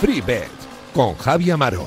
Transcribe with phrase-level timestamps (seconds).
[0.00, 0.50] FreeBet
[0.92, 1.86] con Javi Amaro.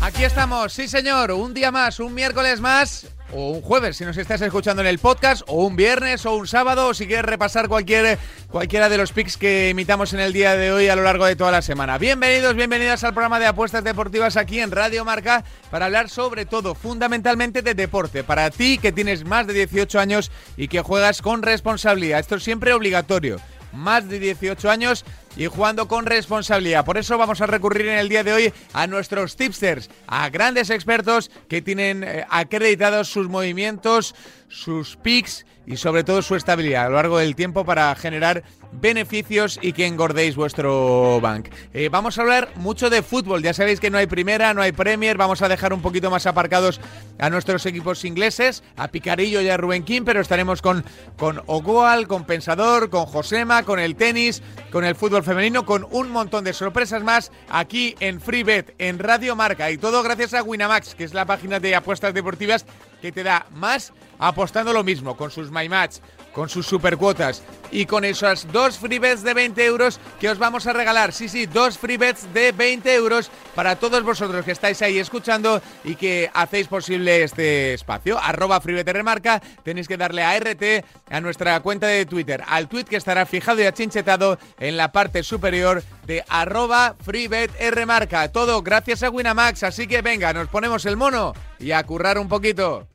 [0.00, 4.16] Aquí estamos, sí señor, un día más, un miércoles más o un jueves si nos
[4.16, 7.68] estás escuchando en el podcast, o un viernes o un sábado, o si quieres repasar
[7.68, 11.26] cualquier, cualquiera de los picks que imitamos en el día de hoy a lo largo
[11.26, 11.98] de toda la semana.
[11.98, 16.74] Bienvenidos, bienvenidas al programa de apuestas deportivas aquí en Radio Marca para hablar sobre todo,
[16.74, 18.22] fundamentalmente de deporte.
[18.22, 22.20] Para ti que tienes más de 18 años y que juegas con responsabilidad.
[22.20, 23.40] Esto es siempre obligatorio.
[23.72, 25.04] Más de 18 años
[25.36, 26.84] y jugando con responsabilidad.
[26.84, 30.70] Por eso vamos a recurrir en el día de hoy a nuestros tipsters, a grandes
[30.70, 34.14] expertos que tienen eh, acreditados sus movimientos,
[34.48, 39.58] sus picks y sobre todo su estabilidad a lo largo del tiempo para generar beneficios
[39.62, 41.48] y que engordéis vuestro bank.
[41.72, 44.72] Eh, vamos a hablar mucho de fútbol, ya sabéis que no hay primera, no hay
[44.72, 46.80] Premier, vamos a dejar un poquito más aparcados
[47.18, 50.84] a nuestros equipos ingleses, a Picarillo y a Rubén King, pero estaremos con,
[51.16, 56.10] con Ogoal, con Pensador, con Josema, con el tenis, con el fútbol femenino, con un
[56.10, 59.70] montón de sorpresas más aquí en FreeBet, en Radio Marca.
[59.70, 62.66] Y todo gracias a Winamax, que es la página de apuestas deportivas
[63.04, 65.96] que te da más apostando lo mismo, con sus My Match,
[66.32, 70.66] con sus supercuotas y con esas dos free bets de 20 euros que os vamos
[70.66, 71.12] a regalar.
[71.12, 75.60] Sí, sí, dos free bets de 20 euros para todos vosotros que estáis ahí escuchando
[75.84, 78.18] y que hacéis posible este espacio.
[78.18, 82.96] Arroba remarca, tenéis que darle a RT a nuestra cuenta de Twitter, al tweet que
[82.96, 88.32] estará fijado y achinchetado en la parte superior de arroba freebetrmarca.
[88.32, 92.28] Todo gracias a Winamax, así que venga, nos ponemos el mono y a currar un
[92.28, 92.88] poquito.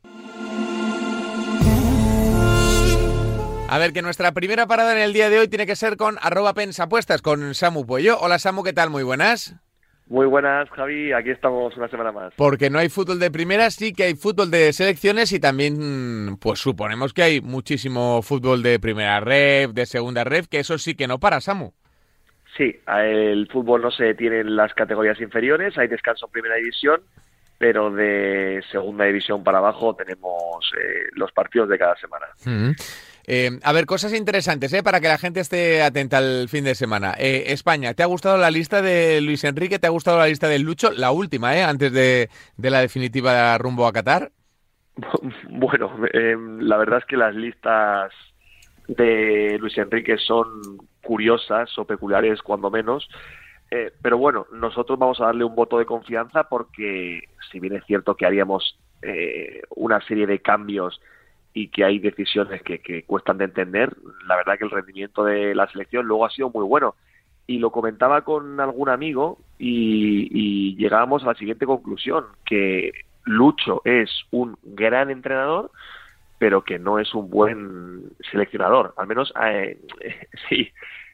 [3.72, 6.18] A ver, que nuestra primera parada en el día de hoy tiene que ser con
[6.22, 8.18] arroba pensapuestas, con Samu Puello.
[8.20, 8.90] Hola Samu, ¿qué tal?
[8.90, 9.56] Muy buenas.
[10.08, 11.14] Muy buenas, Javi.
[11.14, 12.34] Aquí estamos una semana más.
[12.36, 16.58] Porque no hay fútbol de primera, sí que hay fútbol de selecciones y también, pues
[16.58, 21.08] suponemos que hay muchísimo fútbol de primera red, de segunda red, que eso sí que
[21.08, 21.73] no para, Samu.
[22.58, 27.02] Sí, el fútbol no se detiene en las categorías inferiores, hay descanso en primera división,
[27.59, 32.25] pero de segunda división para abajo tenemos eh, los partidos de cada semana.
[32.45, 32.71] Mm.
[33.27, 34.81] Eh, a ver, cosas interesantes, ¿eh?
[34.81, 37.14] Para que la gente esté atenta al fin de semana.
[37.20, 39.77] Eh, España, ¿te ha gustado la lista de Luis Enrique?
[39.77, 40.89] ¿Te ha gustado la lista de Lucho?
[40.92, 41.61] La última, ¿eh?
[41.61, 44.31] Antes de, la definitiva rumbo a Qatar.
[45.49, 48.14] Bueno, la verdad es que las listas
[48.87, 50.47] de Luis Enrique son
[51.03, 53.09] curiosas o peculiares cuando menos.
[54.02, 57.22] Pero bueno, nosotros vamos a darle un voto de confianza porque
[57.52, 58.80] si bien es cierto que haríamos
[59.76, 61.00] una serie de cambios
[61.54, 63.96] y que hay decisiones que, que cuestan de entender,
[64.28, 66.96] la verdad que el rendimiento de la selección luego ha sido muy bueno.
[67.48, 72.92] Y lo comentaba con algún amigo y, y llegábamos a la siguiente conclusión, que
[73.26, 75.72] Lucho es un gran entrenador,
[76.38, 78.94] pero que no es un buen seleccionador.
[78.98, 79.80] Al menos, eh,
[80.50, 80.72] sí,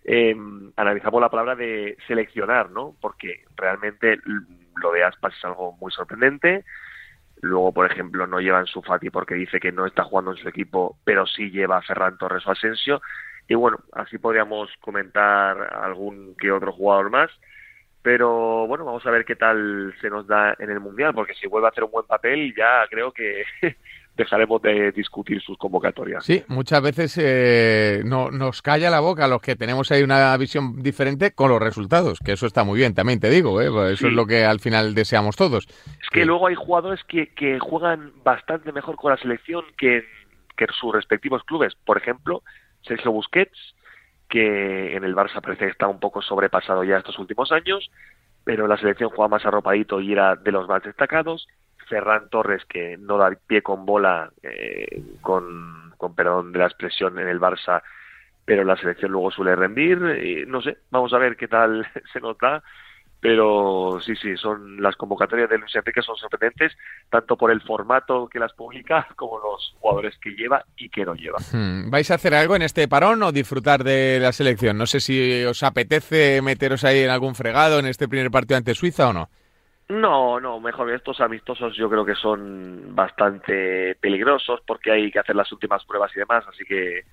[0.08, 0.36] eh,
[0.76, 2.96] analizamos la palabra de seleccionar, ¿no?
[3.02, 4.20] Porque realmente
[4.76, 6.64] lo de Aspas es algo muy sorprendente.
[7.42, 10.48] Luego, por ejemplo, no lleva su Fati porque dice que no está jugando en su
[10.48, 13.02] equipo, pero sí lleva a Ferran Torres o Asensio.
[13.48, 17.32] Y bueno, así podríamos comentar algún que otro jugador más.
[18.04, 21.48] Pero bueno, vamos a ver qué tal se nos da en el Mundial, porque si
[21.48, 23.44] vuelve a hacer un buen papel, ya creo que
[24.16, 26.24] dejaremos de discutir sus convocatorias.
[26.24, 30.82] Sí, muchas veces eh, no, nos calla la boca los que tenemos ahí una visión
[30.82, 33.70] diferente con los resultados, que eso está muy bien, también te digo, ¿eh?
[33.70, 35.68] Pues eso es lo que al final deseamos todos.
[35.68, 40.06] Es que luego hay jugadores que, que juegan bastante mejor con la selección que
[40.56, 41.76] que sus respectivos clubes.
[41.86, 42.44] Por ejemplo,
[42.82, 43.76] Sergio Busquets,
[44.30, 47.92] que en el Barça parece que está un poco sobrepasado ya estos últimos años,
[48.44, 51.48] pero la selección juega más arropadito y era de los más destacados.
[51.88, 57.20] Ferran Torres, que no da pie con bola, eh, con, con perdón de la expresión,
[57.20, 57.82] en el Barça,
[58.46, 59.98] pero la selección luego suele rendir.
[60.24, 62.64] Y no sé, vamos a ver qué tal se nota.
[63.26, 66.78] Pero sí, sí, son las convocatorias de Luis Enrique son sorprendentes,
[67.10, 71.16] tanto por el formato que las publica como los jugadores que lleva y que no
[71.16, 71.40] lleva.
[71.52, 74.78] Hmm, ¿Vais a hacer algo en este parón o disfrutar de la selección?
[74.78, 78.76] No sé si os apetece meteros ahí en algún fregado en este primer partido ante
[78.76, 79.30] Suiza o no.
[79.88, 85.36] No, no, mejor estos amistosos yo creo que son bastante peligrosos porque hay que hacer
[85.36, 87.04] las últimas pruebas y demás, así que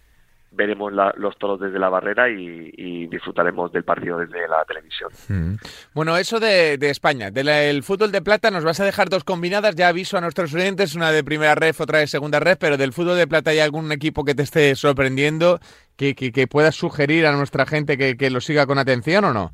[0.53, 5.11] veremos los toros desde la barrera y, disfrutaremos del partido desde la televisión.
[5.29, 5.55] Mm.
[5.93, 9.89] Bueno, eso de, España, del fútbol de plata nos vas a dejar dos combinadas, ya
[9.89, 13.17] aviso a nuestros oyentes, una de primera red, otra de segunda red, pero del fútbol
[13.17, 15.61] de plata hay algún equipo que te esté sorprendiendo,
[15.97, 19.53] que, que, puedas sugerir a nuestra gente que, que lo siga con atención o no?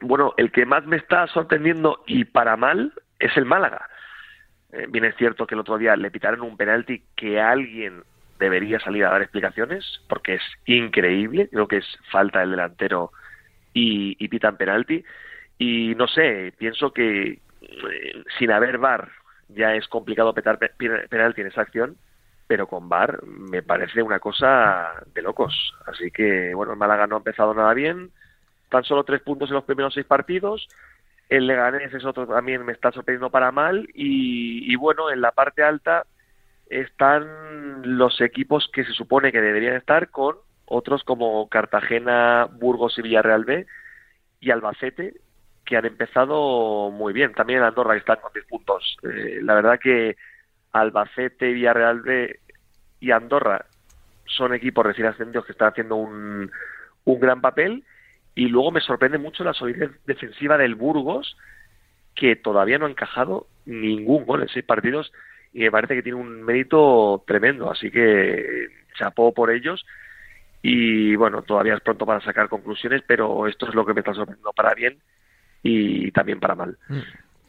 [0.00, 3.88] Bueno, el que más me está sorprendiendo y para mal es el Málaga.
[4.72, 8.02] Eh, bien es cierto que el otro día le pitaron un penalti que alguien
[8.38, 13.12] debería salir a dar explicaciones porque es increíble, creo que es falta del delantero
[13.72, 15.04] y, pitan penalti
[15.58, 19.10] y no sé, pienso que eh, sin haber VAR
[19.48, 21.96] ya es complicado petar penalti en esa acción,
[22.46, 25.74] pero con VAR me parece una cosa de locos.
[25.86, 28.10] Así que, bueno, el Málaga no ha empezado nada bien,
[28.70, 30.68] tan solo tres puntos en los primeros seis partidos,
[31.30, 35.62] el Leganés es otro también me está sorprendiendo para mal y, bueno, en la parte
[35.62, 36.04] alta
[36.68, 43.02] están los equipos que se supone que deberían estar con otros como Cartagena, Burgos y
[43.02, 43.66] Villarreal B
[44.40, 45.14] y Albacete
[45.64, 47.32] que han empezado muy bien.
[47.32, 48.96] También Andorra están con 10 puntos.
[49.04, 50.16] Eh, la verdad que
[50.72, 52.40] Albacete, Villarreal B
[52.98, 53.66] y Andorra
[54.24, 56.50] son equipos recién ascendidos que están haciendo un,
[57.04, 57.84] un gran papel
[58.34, 61.36] y luego me sorprende mucho la solidez defensiva del Burgos,
[62.14, 65.12] que todavía no ha encajado ningún gol en seis partidos
[65.52, 67.70] y me parece que tiene un mérito tremendo.
[67.70, 69.84] Así que chapó por ellos.
[70.62, 74.12] Y bueno, todavía es pronto para sacar conclusiones, pero esto es lo que me está
[74.12, 74.98] sorprendiendo para bien
[75.62, 76.76] y también para mal.
[76.88, 76.98] Mm.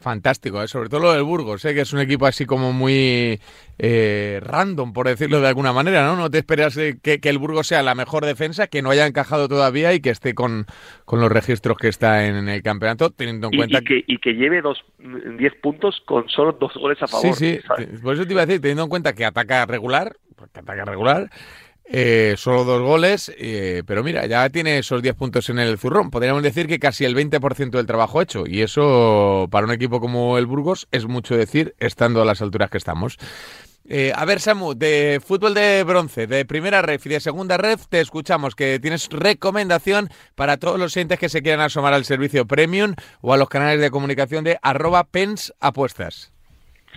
[0.02, 0.66] Fantástico, ¿eh?
[0.66, 1.74] sobre todo lo del Burgos, ¿eh?
[1.74, 3.38] que es un equipo así como muy
[3.78, 6.16] eh, random, por decirlo de alguna manera, ¿no?
[6.16, 9.46] No te esperas eh, que, el Burgos sea la mejor defensa, que no haya encajado
[9.46, 10.66] todavía y que esté con,
[11.08, 13.80] los registros que está en, el campeonato, teniendo en cuenta...
[13.80, 17.36] que, y que lleve dos, 10 puntos con solo dos goles a favor.
[17.36, 17.60] Sí, sí,
[18.02, 21.30] por eso te iba a decir, teniendo en cuenta que ataca regular, porque ataca regular,
[21.84, 26.10] eh, solo dos goles, eh, pero mira, ya tiene esos 10 puntos en el zurrón.
[26.10, 28.44] Podríamos decir que casi el 20% del trabajo hecho.
[28.46, 32.70] Y eso, para un equipo como el Burgos, es mucho decir, estando a las alturas
[32.70, 33.18] que estamos.
[33.84, 37.88] Eh, a ver, Samu, de fútbol de bronce, de primera ref y de segunda ref,
[37.88, 42.46] te escuchamos que tienes recomendación para todos los clientes que se quieran asomar al servicio
[42.46, 45.52] premium o a los canales de comunicación de arroba pens.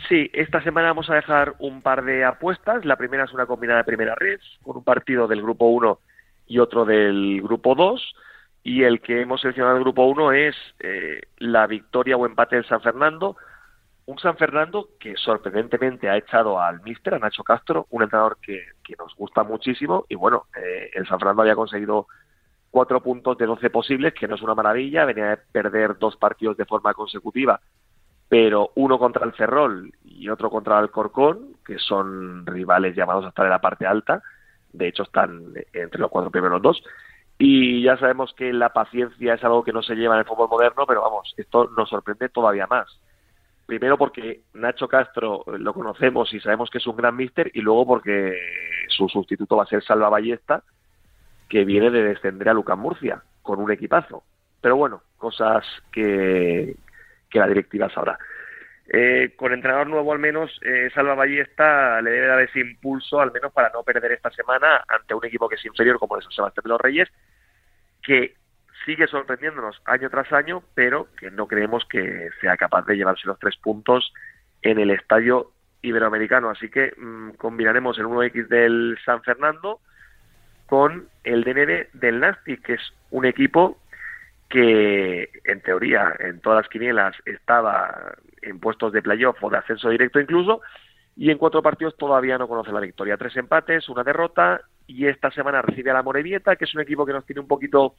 [0.07, 2.85] Sí, esta semana vamos a dejar un par de apuestas.
[2.85, 5.99] La primera es una combinada de primera red, con un partido del grupo 1
[6.45, 8.15] y otro del grupo 2.
[8.63, 12.67] Y el que hemos seleccionado del grupo 1 es eh, la victoria o empate del
[12.67, 13.35] San Fernando.
[14.05, 18.63] Un San Fernando que sorprendentemente ha echado al míster, a Nacho Castro, un entrenador que,
[18.99, 20.05] nos gusta muchísimo.
[20.07, 22.05] Y bueno, eh, el San Fernando había conseguido
[22.69, 25.05] cuatro puntos de 12 posibles, que no es una maravilla.
[25.05, 27.59] Venía de perder dos partidos de forma consecutiva
[28.27, 33.29] pero uno contra el Ferrol y otro contra el Corcón, que son rivales llamados a
[33.29, 34.23] estar en la parte alta,
[34.73, 36.83] de hecho están entre los cuatro primeros dos,
[37.37, 40.49] y ya sabemos que la paciencia es algo que no se lleva en el fútbol
[40.49, 42.87] moderno, pero vamos, esto nos sorprende todavía más.
[43.65, 47.85] Primero porque Nacho Castro lo conocemos y sabemos que es un gran míster, y luego
[47.85, 48.37] porque
[48.87, 50.63] su sustituto va a ser Salva Ballesta,
[51.49, 54.23] que viene de descender a Lucas Murcia, con un equipazo.
[54.61, 56.75] Pero bueno, cosas que,
[57.35, 58.17] que la directiva sabrá.
[58.87, 63.31] Eh, con entrenador nuevo al menos, eh, Salva Ballesta le debe dar ese impulso al
[63.33, 66.31] menos para no perder esta semana ante un equipo que es inferior como el San
[66.31, 67.09] Sebastián de los Reyes,
[68.01, 68.35] que
[68.85, 73.39] sigue sorprendiéndonos año tras año, pero que no creemos que sea capaz de llevarse los
[73.39, 74.13] tres puntos
[74.61, 76.49] en el estadio iberoamericano.
[76.49, 79.81] Así que mm, combinaremos el 1X del San Fernando
[80.67, 83.77] con el DND del Nastic, que es un equipo
[84.49, 89.89] que en teoría en todas las quinielas estaba en puestos de playoff o de ascenso
[89.89, 90.61] directo incluso,
[91.15, 93.17] y en cuatro partidos todavía no conoce la victoria.
[93.17, 97.05] Tres empates, una derrota, y esta semana recibe a la Morevieta, que es un equipo
[97.05, 97.95] que nos tiene un poquito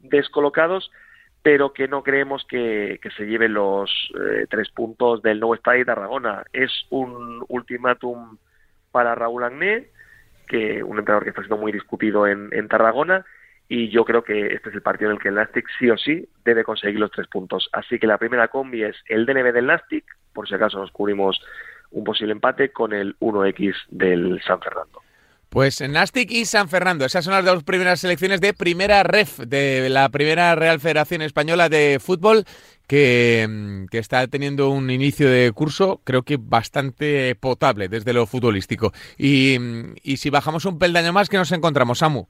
[0.00, 0.90] descolocados,
[1.42, 5.84] pero que no creemos que, se lleve los eh, tres puntos del nuevo Estadio de
[5.84, 6.44] Tarragona.
[6.52, 8.36] Es un ultimátum
[8.90, 9.88] para Raúl Agné,
[10.48, 13.24] que un entrenador que está siendo muy discutido en, en Tarragona,
[13.68, 15.96] y yo creo que este es el partido en el que el Nastic sí o
[15.96, 17.68] sí debe conseguir los tres puntos.
[17.72, 21.40] Así que la primera combi es el DNB del Nastic, por si acaso nos cubrimos
[21.90, 25.02] un posible empate con el 1X del San Fernando.
[25.48, 29.88] Pues Nastic y San Fernando, esas son las dos primeras selecciones de primera ref de
[29.88, 32.44] la primera Real Federación Española de Fútbol
[32.86, 38.92] que, que, está teniendo un inicio de curso creo que bastante potable desde lo futbolístico.
[39.16, 39.56] Y,
[40.02, 42.26] y si bajamos un peldaño más, ¿qué nos encontramos, Samu?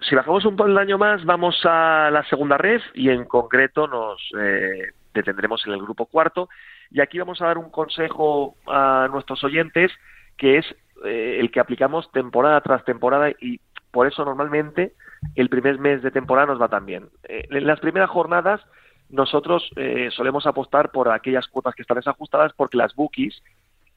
[0.00, 4.92] Si bajamos un año más, vamos a la segunda red y en concreto nos eh,
[5.14, 6.48] detendremos en el grupo cuarto.
[6.90, 9.92] Y aquí vamos a dar un consejo a nuestros oyentes
[10.36, 10.66] que es
[11.04, 14.94] eh, el que aplicamos temporada tras temporada y por eso normalmente
[15.34, 17.08] el primer mes de temporada nos va tan bien.
[17.24, 18.60] Eh, en las primeras jornadas
[19.08, 19.68] nosotros
[20.10, 23.42] solemos apostar por aquellas cuotas que están desajustadas porque las bookies,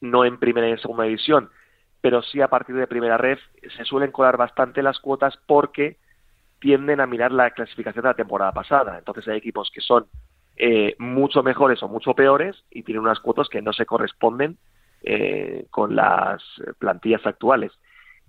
[0.00, 1.50] no en primera y en segunda división,
[2.04, 3.38] pero sí a partir de primera red
[3.78, 5.96] se suelen colar bastante las cuotas porque
[6.60, 8.98] tienden a mirar la clasificación de la temporada pasada.
[8.98, 10.04] Entonces hay equipos que son
[10.54, 14.58] eh, mucho mejores o mucho peores y tienen unas cuotas que no se corresponden
[15.02, 16.42] eh, con las
[16.78, 17.72] plantillas actuales.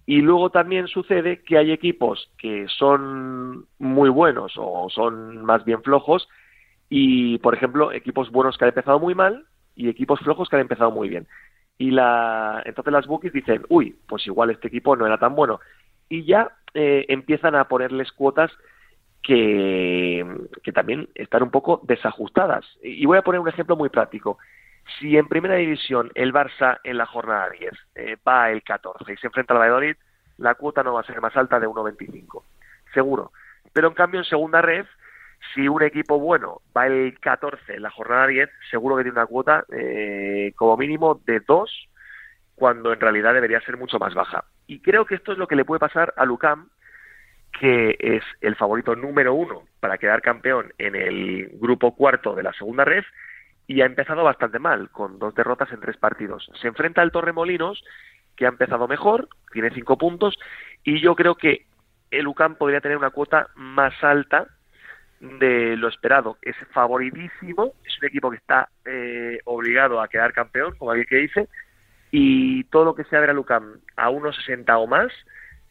[0.05, 5.83] Y luego también sucede que hay equipos que son muy buenos o son más bien
[5.83, 6.29] flojos
[6.89, 10.61] y, por ejemplo, equipos buenos que han empezado muy mal y equipos flojos que han
[10.61, 11.27] empezado muy bien.
[11.77, 15.59] Y la, entonces las bookies dicen, uy, pues igual este equipo no era tan bueno.
[16.07, 18.51] Y ya eh, empiezan a ponerles cuotas
[19.21, 20.25] que,
[20.63, 22.65] que también están un poco desajustadas.
[22.81, 24.37] Y voy a poner un ejemplo muy práctico.
[24.99, 29.17] Si en primera división el Barça en la jornada 10 eh, va el 14 y
[29.17, 29.95] se enfrenta al Valladolid,
[30.37, 32.43] la cuota no va a ser más alta de 1,25.
[32.93, 33.31] Seguro.
[33.73, 34.85] Pero en cambio en segunda red,
[35.53, 39.27] si un equipo bueno va el 14 en la jornada 10, seguro que tiene una
[39.27, 41.89] cuota eh, como mínimo de 2,
[42.55, 44.45] cuando en realidad debería ser mucho más baja.
[44.67, 46.69] Y creo que esto es lo que le puede pasar a Lucam,
[47.59, 52.53] que es el favorito número uno para quedar campeón en el grupo cuarto de la
[52.53, 53.03] segunda red
[53.67, 56.49] y ha empezado bastante mal, con dos derrotas en tres partidos.
[56.61, 57.83] Se enfrenta al Torremolinos,
[58.35, 60.37] que ha empezado mejor, tiene cinco puntos,
[60.83, 61.65] y yo creo que
[62.11, 64.47] el UCAM podría tener una cuota más alta
[65.39, 66.37] de lo esperado.
[66.41, 71.17] Es favoritísimo, es un equipo que está eh, obligado a quedar campeón, como alguien que
[71.17, 71.47] dice,
[72.11, 75.11] y todo lo que sea ver a Lucam a 1.60 o más,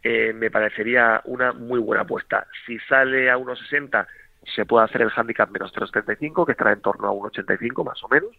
[0.02, 2.46] eh, me parecería una muy buena apuesta.
[2.66, 4.06] Si sale a 1.60
[4.54, 8.08] se puede hacer el handicap menos 0,75, que estará en torno a 1,85 más o
[8.08, 8.30] menos.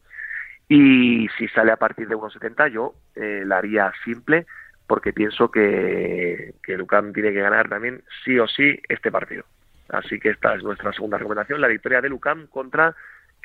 [0.67, 4.45] Y si sale a partir de 1,70, yo eh, la haría simple,
[4.87, 6.77] porque pienso que, que
[7.13, 9.45] tiene que ganar también sí o sí este partido.
[9.89, 12.95] Así que esta es nuestra segunda recomendación, la victoria de Lucam contra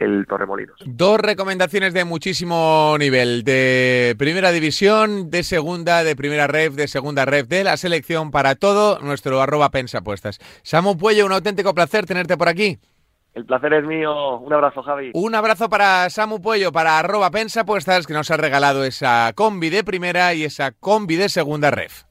[0.00, 0.78] el Torremolinos.
[0.86, 7.26] Dos recomendaciones de muchísimo nivel, de primera división, de segunda, de primera ref, de segunda
[7.26, 10.38] ref, de la selección para todo, nuestro arroba pensapuestas.
[10.62, 12.78] Samu Puello, un auténtico placer tenerte por aquí.
[13.34, 14.38] El placer es mío.
[14.38, 15.12] Un abrazo, Javi.
[15.14, 19.84] Un abrazo para Samu Puello, para arroba pensapuestas, que nos ha regalado esa combi de
[19.84, 22.04] primera y esa combi de segunda ref.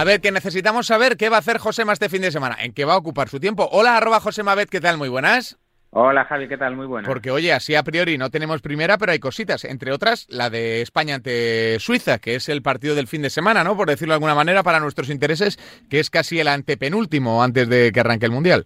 [0.00, 2.72] A ver, que necesitamos saber qué va a hacer Josema este fin de semana, en
[2.72, 3.68] qué va a ocupar su tiempo.
[3.70, 4.96] Hola, arroba Josema Bet, ¿qué tal?
[4.96, 5.58] Muy buenas.
[5.90, 6.74] Hola Javi, ¿qué tal?
[6.74, 7.06] Muy buenas.
[7.06, 10.80] Porque oye, así a priori no tenemos primera, pero hay cositas, entre otras la de
[10.80, 13.76] España ante Suiza, que es el partido del fin de semana, ¿no?
[13.76, 15.58] Por decirlo de alguna manera, para nuestros intereses,
[15.90, 18.64] que es casi el antepenúltimo antes de que arranque el Mundial.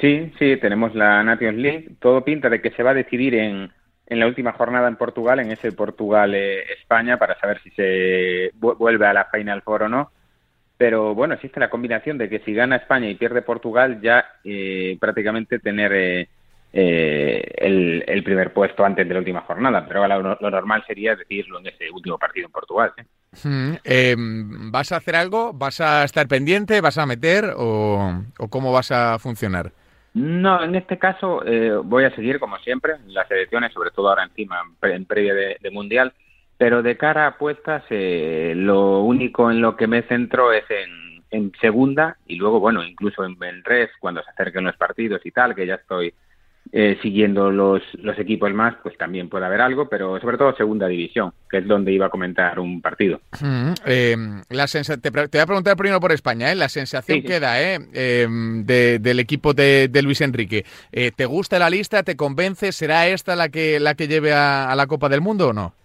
[0.00, 1.90] Sí, sí, tenemos la Nations League.
[2.00, 3.70] Todo pinta de que se va a decidir en,
[4.06, 9.12] en la última jornada en Portugal, en ese Portugal-España, para saber si se vuelve a
[9.12, 10.10] la Final Four o no
[10.80, 14.96] pero bueno, existe la combinación de que si gana España y pierde Portugal, ya eh,
[14.98, 16.28] prácticamente tener eh,
[16.72, 21.66] eh, el, primer puesto antes de la última jornada, pero lo, normal sería decirlo en
[21.66, 22.94] ese último partido en Portugal.
[23.84, 25.52] Em, ¿Vas a hacer algo?
[25.52, 26.80] ¿Vas a estar pendiente?
[26.80, 27.52] ¿Vas a meter?
[27.58, 28.14] ¿O,
[28.48, 29.72] cómo vas a funcionar?
[30.14, 31.42] No, en este caso
[31.84, 36.14] voy a seguir como siempre, las elecciones, sobre todo ahora encima en, previa de Mundial,
[36.60, 41.52] pero de cara a apuestas, eh, lo único en lo que me centro es en,
[41.58, 45.54] segunda y luego, bueno, incluso en, en res, cuando se acerquen los partidos y tal,
[45.54, 46.12] que ya estoy
[46.70, 50.86] eh, siguiendo los, los equipos más, pues también puede haber algo, pero sobre todo segunda
[50.86, 53.22] división, que es donde iba a comentar un partido.
[53.40, 54.16] Mm, eh,
[54.50, 56.56] la te, voy a preguntar primero por España, ¿eh?
[56.56, 57.78] la sensación que da ¿eh?
[57.94, 60.66] Em, del equipo de, Luis Enrique.
[60.90, 62.02] ¿Te gusta la lista?
[62.02, 62.70] ¿Te convence?
[62.72, 65.79] ¿Será esta la que, la que lleve a la Copa del Mundo o no?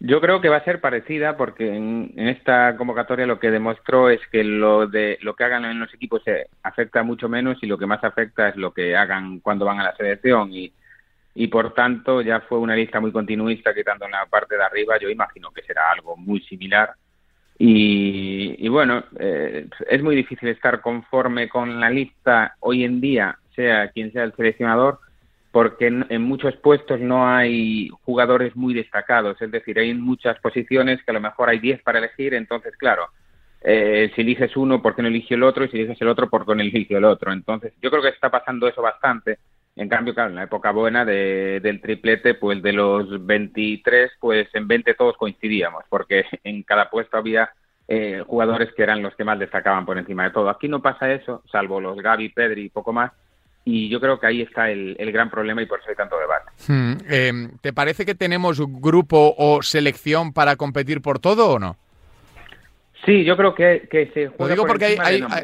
[0.00, 4.20] Yo creo que va a ser parecida porque en, esta convocatoria lo que demostró es
[4.30, 7.78] que lo de lo que hagan en los equipos se afecta mucho menos y lo
[7.78, 10.72] que más afecta es lo que hagan cuando van a la selección y,
[11.34, 14.98] y por tanto ya fue una lista muy continuista quitando en la parte de arriba.
[15.00, 16.92] Yo imagino que será algo muy similar.
[17.58, 23.36] Y, y bueno eh, es muy difícil estar conforme con la lista hoy en día
[23.56, 25.00] sea quien sea el seleccionador
[25.58, 31.10] porque en, muchos puestos no hay jugadores muy destacados, es decir, hay muchas posiciones que
[31.10, 33.08] a lo mejor hay 10 para elegir, entonces, claro,
[33.62, 35.64] eh, si eliges uno, ¿por qué no eligió el otro?
[35.64, 37.32] Y si eliges el otro, ¿por qué no eligió el otro?
[37.32, 39.40] Entonces, yo creo que está pasando eso bastante.
[39.74, 44.46] En cambio, claro, en la época buena de, del triplete, pues de los 23, pues
[44.54, 47.50] en 20 todos coincidíamos, porque en cada puesto había
[47.88, 50.50] eh, jugadores que eran los que más destacaban por encima de todo.
[50.50, 53.10] Aquí no pasa eso, salvo los Gaby, Pedri y poco más,
[53.70, 56.50] y yo creo que ahí está el, gran problema y por eso hay tanto debate.
[56.66, 61.76] Hmm, eh, ¿Te parece que tenemos grupo o selección para competir por todo o no?
[63.04, 64.32] Sí, yo creo que, se juega.
[64.38, 64.96] Lo digo porque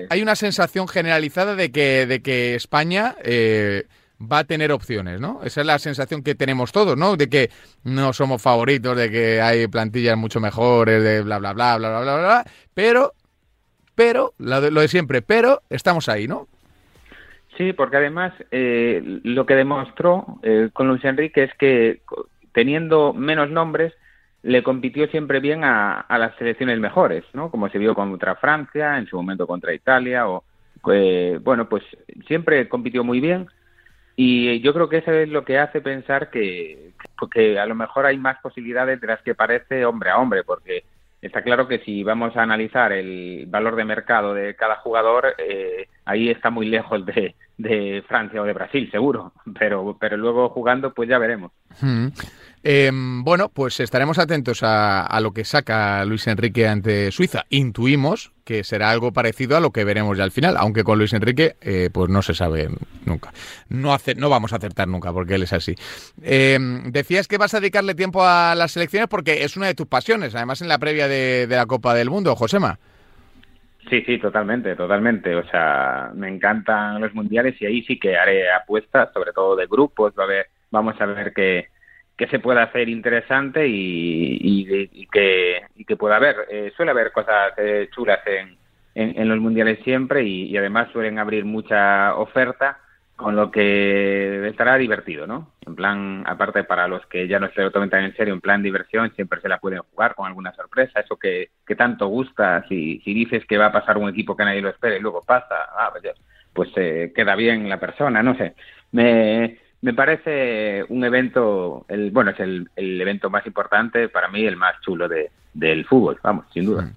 [0.08, 3.84] hay, una sensación generalizada de que, de que España eh,
[4.20, 5.40] va a tener opciones, ¿no?
[5.44, 7.16] Esa es la sensación que tenemos todos, ¿no?
[7.16, 7.50] De que
[7.84, 12.00] no somos favoritos, de que hay plantillas mucho mejores, de bla, bla, bla, bla, bla,
[12.00, 13.12] bla, bla, pero
[13.94, 16.48] pero, lo de, siempre, pero estamos ahí, ¿no?
[17.56, 22.00] Sí, porque además eh, lo que demostró eh, con Luis Enrique es que
[22.52, 23.92] teniendo menos nombres,
[24.42, 27.50] le compitió siempre bien a, las selecciones mejores, ¿no?
[27.50, 30.44] Como se vio contra Francia, en su momento contra Italia, o
[30.92, 31.82] eh, bueno, pues
[32.26, 33.48] siempre compitió muy bien
[34.16, 36.92] y yo creo que eso es lo que hace pensar que,
[37.32, 40.84] que a lo mejor hay más posibilidades de las que parece hombre a hombre, porque
[41.26, 45.88] está claro que si vamos a analizar el valor de mercado de cada jugador, eh,
[46.04, 50.92] ahí está muy lejos de, de, Francia o de Brasil, seguro, pero, pero luego jugando
[50.92, 51.52] pues ya veremos.
[52.66, 57.44] Em, bueno, pues estaremos atentos a, lo que saca Luis Enrique ante Suiza.
[57.50, 61.12] Intuimos que será algo parecido a lo que veremos ya al final, aunque con Luis
[61.12, 62.70] Enrique eh, pues no se sabe
[63.04, 63.32] nunca.
[63.68, 65.74] No, hace, no vamos a acertar nunca porque él es así.
[66.22, 69.86] Em, decías que vas a dedicarle tiempo a las selecciones porque es una de tus
[69.86, 72.78] pasiones, además en la previa de, la Copa del Mundo, Josema.
[73.90, 75.34] Sí, sí, totalmente, totalmente.
[75.34, 79.66] O sea, me encantan los mundiales y ahí sí que haré apuestas, sobre todo de
[79.66, 80.14] grupos.
[80.18, 80.24] A
[80.70, 81.73] vamos a ver qué
[82.16, 86.36] que se pueda hacer interesante y, y, que, y que pueda haber.
[86.50, 88.56] Eh, suele haber cosas eh, chulas en,
[88.94, 92.78] en, los mundiales siempre y, además suelen abrir mucha oferta,
[93.16, 95.52] con lo que estará divertido, ¿no?
[95.66, 98.40] En plan, aparte para los que ya no se lo tomen tan en serio, en
[98.40, 102.64] plan diversión, siempre se la pueden jugar con alguna sorpresa, eso que, que tanto gusta,
[102.68, 105.22] si, si dices que va a pasar un equipo que nadie lo espera y luego
[105.22, 106.14] pasa, ah, pues,
[106.52, 108.54] pues eh, queda bien la persona, no sé.
[108.90, 114.56] Me, me parece un evento, el, bueno, es el, evento más importante, para mí el
[114.56, 116.84] más chulo de, del fútbol, vamos, sin duda.
[116.84, 116.92] Mm.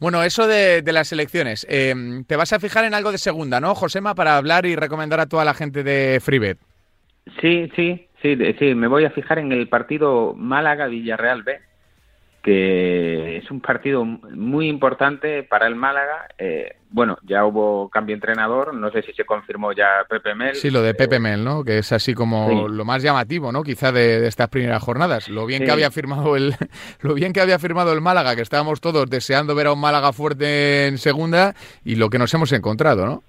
[0.00, 3.74] Bueno, eso de, las elecciones, em, te vas a fijar en algo de segunda, ¿no,
[3.74, 6.56] Josema, para hablar y recomendar a toda la gente de Freebet?
[7.42, 11.60] Sí, sí, sí, sí, me voy a fijar en el partido Málaga-Villarreal B,
[12.42, 16.26] que es un partido muy importante para el Málaga.
[16.36, 20.56] Eh, bueno, ya hubo cambio de entrenador, no sé si se confirmó ya Pepe Mel.
[20.56, 21.62] Sí, lo de Pepe Mel, ¿no?
[21.62, 23.62] Que es así como lo más llamativo, ¿no?
[23.62, 25.28] Quizá de, estas primeras jornadas.
[25.28, 26.54] Lo bien que había firmado el,
[27.00, 30.12] lo bien que había firmado el Málaga, que estábamos todos deseando ver a un Málaga
[30.12, 33.22] fuerte en segunda y lo que nos hemos encontrado, ¿no?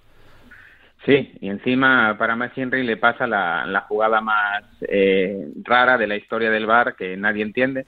[1.05, 6.07] Sí, y encima para Messi Henry le pasa la, la jugada más eh, rara de
[6.07, 7.85] la historia del bar que nadie entiende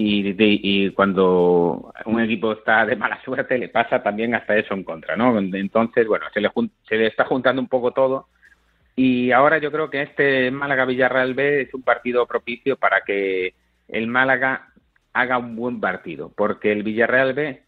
[0.00, 4.84] y, y, cuando un equipo está de mala suerte le pasa también hasta eso en
[4.84, 5.36] contra, ¿no?
[5.36, 6.50] Entonces, bueno, se le,
[6.88, 8.28] se le está juntando un poco todo
[8.94, 13.54] y ahora yo creo que este Málaga-Villarreal B es un partido propicio para que
[13.88, 14.68] el Málaga
[15.14, 17.62] haga un buen partido, porque el Villarreal B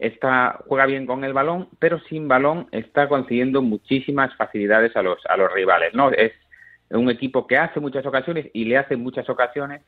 [0.00, 5.24] está, juega bien con el balón, pero sin balón está consiguiendo muchísimas facilidades a los,
[5.26, 6.10] a los rivales, ¿no?
[6.10, 6.32] Es
[6.90, 9.82] un equipo que hace muchas ocasiones y le hace muchas ocasiones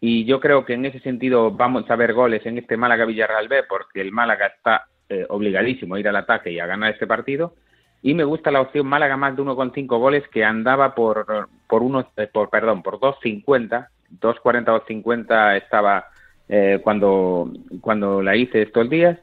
[0.00, 3.48] y yo creo que en ese sentido vamos a ver goles en este Málaga Villarreal
[3.48, 7.06] B porque el Málaga está eh, obligadísimo a ir al ataque y a ganar este
[7.06, 7.54] partido.
[8.00, 12.08] Y me gusta la opción Málaga más de 1,5 goles que andaba por por uno
[12.16, 13.88] eh, por perdón por 2.50
[14.20, 16.06] 2.40 2.50 estaba
[16.48, 19.18] eh, cuando cuando la hice estos días.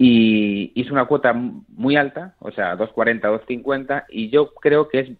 [0.00, 5.10] Y hizo una cuota muy alta o sea 2.40 2.50 y yo creo que es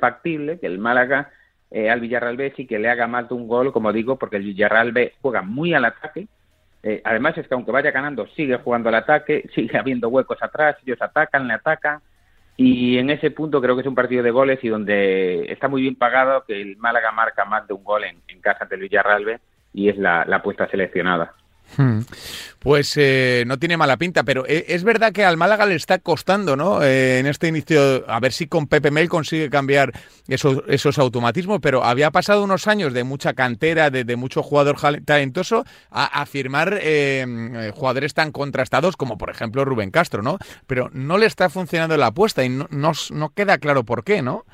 [0.00, 1.30] factible que el Málaga
[1.70, 4.36] eh, al Villarreal B sí que le haga más de un gol, como digo, porque
[4.36, 6.28] el Villarreal B juega muy al ataque.
[6.82, 10.76] Eh, además es que aunque vaya ganando, sigue jugando al ataque, sigue habiendo huecos atrás,
[10.84, 12.00] ellos atacan, le atacan.
[12.56, 15.82] Y en ese punto creo que es un partido de goles y donde está muy
[15.82, 19.38] bien pagado que el Málaga marca más de un gol en, casa del Villarreal B
[19.74, 21.34] y es la apuesta seleccionada.
[21.76, 22.00] Hmm.
[22.58, 25.98] Pues eh, no tiene mala pinta, pero eh, es verdad que al Málaga le está
[25.98, 26.82] costando, ¿no?
[26.82, 29.92] Eh, en este inicio, a ver si con Pepe Mel consigue cambiar
[30.26, 35.64] esos, esos automatismos, pero había pasado unos años de mucha cantera, de, mucho jugador talentoso,
[35.90, 36.80] a, firmar
[37.74, 40.38] jugadores tan contrastados como, por ejemplo, Rubén Castro, ¿no?
[40.66, 44.44] Pero no le está funcionando la apuesta y no, no queda claro por qué, ¿no?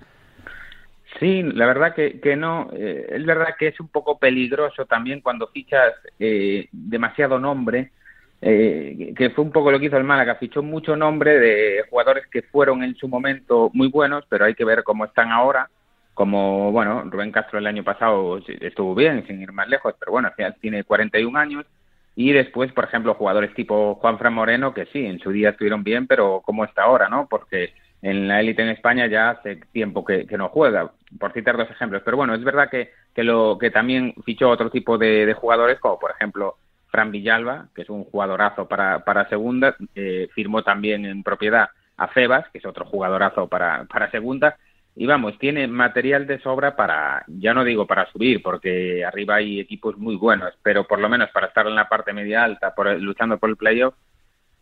[1.19, 2.71] Sí, la verdad que, que no.
[2.73, 7.93] Eh, es verdad que es un poco peligroso también cuando fichas eh, demasiado nombre,
[8.41, 10.37] eh, que fue un poco lo que hizo el Málaga.
[10.37, 14.65] Fichó mucho nombre de jugadores que fueron en su momento muy buenos, pero hay que
[14.65, 15.69] ver cómo están ahora.
[16.15, 20.31] Como, bueno, Rubén Castro el año pasado estuvo bien, sin ir más lejos, pero bueno,
[20.37, 21.67] al tiene 41 años.
[22.15, 25.83] Y después, por ejemplo, jugadores tipo Juan Fran Moreno, que sí, en su día estuvieron
[25.83, 27.27] bien, pero ¿cómo está ahora, no?
[27.31, 31.71] Porque en la élite en España ya hace tiempo que, no juega, por citar dos
[31.71, 32.03] ejemplos.
[32.05, 35.99] Pero bueno, es verdad que, que, lo, que también fichó otro tipo de, jugadores, como
[36.01, 36.57] por ejemplo
[36.89, 42.09] Fran Villalba, que es un jugadorazo para, para segunda, eh, firmó también en propiedad a
[42.09, 44.57] Febas, que es otro jugadorazo para, para segunda,
[44.95, 49.61] y vamos, tiene material de sobra para, ya no digo para subir, porque arriba hay
[49.61, 53.01] equipos muy buenos, pero por lo menos para estar en la parte media alta, por,
[53.01, 53.95] luchando por el playoff,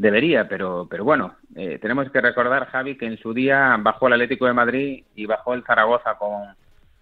[0.01, 4.15] debería, pero, pero bueno, eh, tenemos que recordar, Javi, que en su día bajó el
[4.15, 6.55] Atlético de Madrid y bajó el Zaragoza con,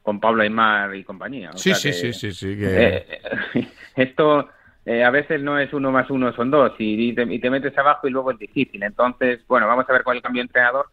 [0.02, 1.52] con Pablo Aymar y compañía.
[1.54, 4.48] sí, sí, sí, sí, sí, esto
[4.86, 8.08] a veces no es uno más uno, son dos, y, te, y, te, metes abajo
[8.08, 8.82] y luego es difícil.
[8.82, 10.86] Entonces, bueno, vamos a ver cuál es el cambio de entrenador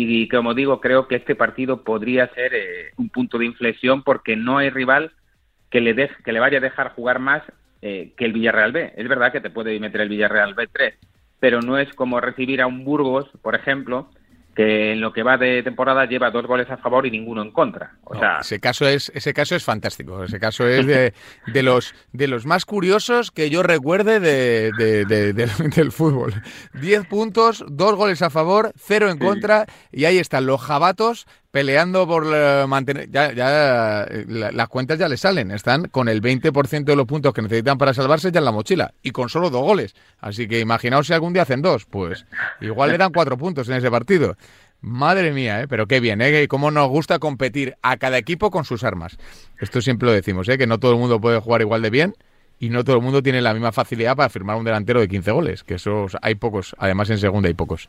[0.00, 4.36] y como digo, creo que este partido podría ser eh, un punto de inflexión porque
[4.36, 5.10] no hay rival
[5.70, 7.42] que le, deje, que le vaya a dejar jugar más
[7.82, 8.92] eh, que el Villarreal B.
[8.96, 10.94] Es verdad que te puede meter el Villarreal B3,
[11.40, 14.10] pero no es como recibir a un Burgos, por ejemplo,
[14.58, 17.52] que en lo que va de temporada lleva dos goles a favor y ninguno en
[17.52, 17.92] contra.
[18.02, 20.24] O sea, ese caso es ese caso es fantástico.
[20.24, 21.14] Ese caso es de,
[21.46, 24.72] de los de los más curiosos que yo recuerde de,
[25.76, 26.34] del fútbol.
[26.74, 32.06] Diez puntos, dos goles a favor, cero en contra y ahí están los jabatos peleando
[32.06, 32.24] por
[32.66, 33.10] mantener.
[33.10, 35.50] Ya, ya las cuentas ya le salen.
[35.50, 38.94] Están con el 20% de los puntos que necesitan para salvarse ya en la mochila
[39.02, 39.94] y con solo dos goles.
[40.20, 41.84] Así que imaginaos si algún día hacen dos.
[41.86, 42.26] Pues
[42.60, 44.36] igual le dan cuatro puntos en ese partido.
[44.80, 45.68] Madre mía, ¿eh?
[45.68, 46.46] pero qué bien, ¿eh?
[46.46, 49.18] cómo nos gusta competir a cada equipo con sus armas.
[49.58, 50.56] Esto siempre lo decimos, ¿eh?
[50.56, 52.14] que no todo el mundo puede jugar igual de bien
[52.58, 55.30] y no todo el mundo tiene la misma facilidad para firmar un delantero de 15
[55.30, 57.88] goles, que esos hay pocos, además en segunda hay pocos.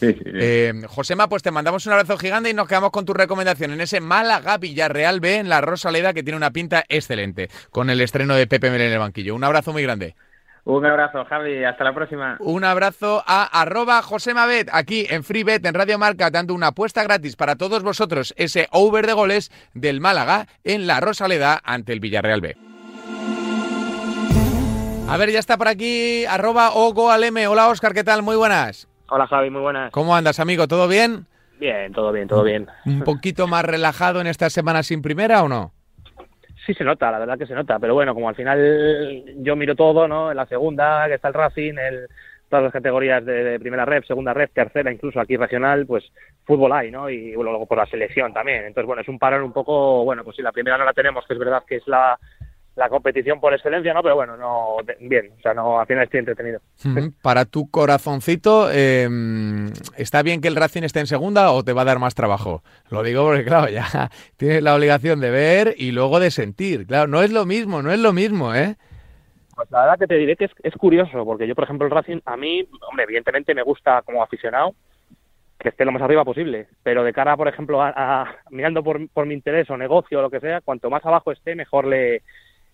[0.00, 3.80] Eh, Josema, pues te mandamos un abrazo gigante y nos quedamos con tu recomendación en
[3.80, 8.34] ese Málaga Villarreal B en la Rosaleda, que tiene una pinta excelente, con el estreno
[8.34, 9.34] de Pepe Mel en el banquillo.
[9.34, 10.14] Un abrazo muy grande.
[10.64, 11.64] Un abrazo, Javi.
[11.64, 12.36] Hasta la próxima.
[12.40, 17.36] Un abrazo a arroba Josemabet, aquí en FreeBet, en Radio Marca, dando una apuesta gratis
[17.36, 22.40] para todos vosotros, ese over de goles del Málaga en la Rosaleda ante el Villarreal
[22.40, 22.69] B.
[25.10, 27.48] A ver, ya está por aquí, arroba Ogoaleme.
[27.48, 28.22] Hola, Oscar, ¿qué tal?
[28.22, 28.86] Muy buenas.
[29.08, 29.90] Hola, Javi, muy buenas.
[29.90, 30.68] ¿Cómo andas, amigo?
[30.68, 31.26] ¿Todo bien?
[31.58, 32.68] Bien, todo bien, todo bien.
[32.86, 35.72] ¿Un poquito más relajado en esta semana sin primera o no?
[36.64, 39.74] Sí se nota, la verdad que se nota, pero bueno, como al final yo miro
[39.74, 40.30] todo, ¿no?
[40.30, 42.06] En la segunda, que está el Racing, el,
[42.48, 46.04] todas las categorías de, primera red, segunda red, tercera, incluso aquí regional, pues
[46.44, 47.10] fútbol hay, ¿no?
[47.10, 48.64] Y bueno, luego por la selección también.
[48.64, 51.26] Entonces, bueno, es un parón un poco, bueno, pues si la primera no la tenemos,
[51.26, 52.16] que es verdad que es la,
[52.76, 54.02] la competición por excelencia, ¿no?
[54.02, 56.60] Pero bueno, no bien, o sea, no, al final estoy entretenido.
[57.22, 61.82] Para tu corazoncito, em, ¿está bien que el Racing esté en segunda o te va
[61.82, 62.62] a dar más trabajo?
[62.90, 66.86] Lo digo porque, claro, ya tienes la obligación de ver y luego de sentir.
[66.86, 68.76] Claro, no es lo mismo, no es lo mismo, ¿eh?
[69.54, 71.92] Pues la verdad que te diré que es, es curioso, porque yo, por ejemplo, el
[71.92, 74.74] Racing, a mí, hombre, evidentemente me gusta como aficionado
[75.58, 79.26] que esté lo más arriba posible, pero de cara, por ejemplo, a, mirando por, por
[79.26, 82.22] mi interés o negocio o lo que sea, cuanto más abajo esté, mejor le,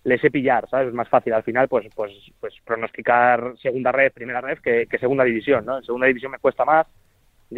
[0.07, 0.87] le sé pillar, ¿sabes?
[0.87, 5.25] Es más fácil al final, pues, pues, pues pronosticar segunda red, primera red, que, segunda
[5.25, 5.79] división, ¿no?
[5.79, 6.87] En segunda división me cuesta más.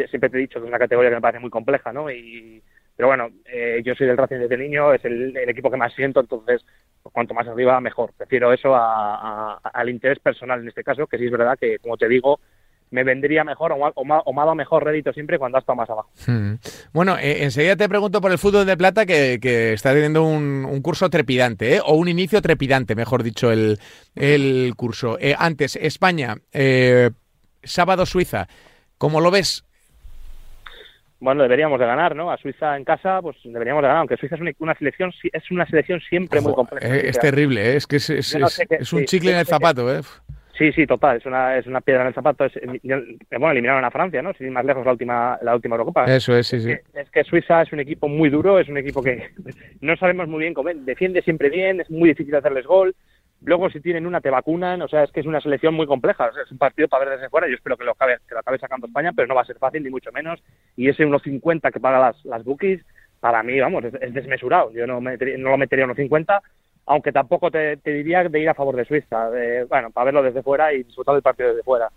[0.10, 2.10] Siempre te he dicho que es una categoría que me parece muy compleja, ¿no?
[2.10, 2.60] Y,
[2.96, 6.22] pero bueno, eh, yo soy del Racing desde niño, es el, equipo que más siento,
[6.22, 6.66] entonces
[7.04, 8.14] pues, cuanto más arriba mejor.
[8.18, 12.08] Prefiero eso al interés personal en este caso, que sí es verdad que, como te
[12.08, 12.40] digo,
[12.92, 15.76] me vendría mejor o, o, o me ha dado mejor rédito siempre cuando ha estado
[15.76, 16.10] más abajo.
[16.26, 16.56] Hmm.
[16.92, 20.80] Bueno, eh, enseguida te pregunto por el fútbol de plata que, que está teniendo un,
[20.82, 21.82] curso trepidante, ¿eh?
[21.84, 23.78] o un inicio trepidante, mejor dicho, el,
[24.16, 25.18] el curso.
[25.20, 26.38] Eh, antes, España,
[27.64, 28.48] sábado Suiza,
[28.98, 29.66] ¿cómo lo ves?
[31.20, 32.32] Bueno, deberíamos de ganar, ¿no?
[32.32, 35.66] A Suiza en casa, pues deberíamos de ganar, aunque Suiza es una, selección es una
[35.66, 36.88] selección siempre muy compleja.
[36.96, 40.02] es terrible, es que es, es, un chicle en el zapato, ¿eh?
[40.60, 42.44] Sí, sí, total, es una, es una piedra en el zapato.
[42.44, 42.52] Es,
[42.84, 44.34] bueno, eliminaron a Francia, ¿no?
[44.34, 46.04] Sin más lejos la última, la última Eurocopa.
[46.04, 46.74] Eso es, sí, sí.
[46.94, 49.30] Es que, Suiza es un equipo muy duro, es un equipo que
[49.80, 52.94] no sabemos muy bien cómo, defiende siempre bien, es muy difícil hacerles gol.
[53.42, 56.30] Luego, si tienen una, te vacunan, o sea, es que es una selección muy compleja.
[56.46, 57.48] es un partido para ver desde fuera.
[57.48, 59.60] Yo espero que lo acabe, que lo acabe sacando España, pero no va a ser
[59.60, 60.44] fácil, ni mucho menos.
[60.76, 62.82] Y ese 1.50 que paga las, las bookies,
[63.22, 64.74] para mí, vamos, es, desmesurado.
[64.74, 66.42] Yo no, no lo metería 1.50
[66.90, 69.30] aunque tampoco te, diría de ir a favor de Suiza,
[69.70, 71.88] bueno, para verlo desde fuera y disfrutar del partido desde fuera.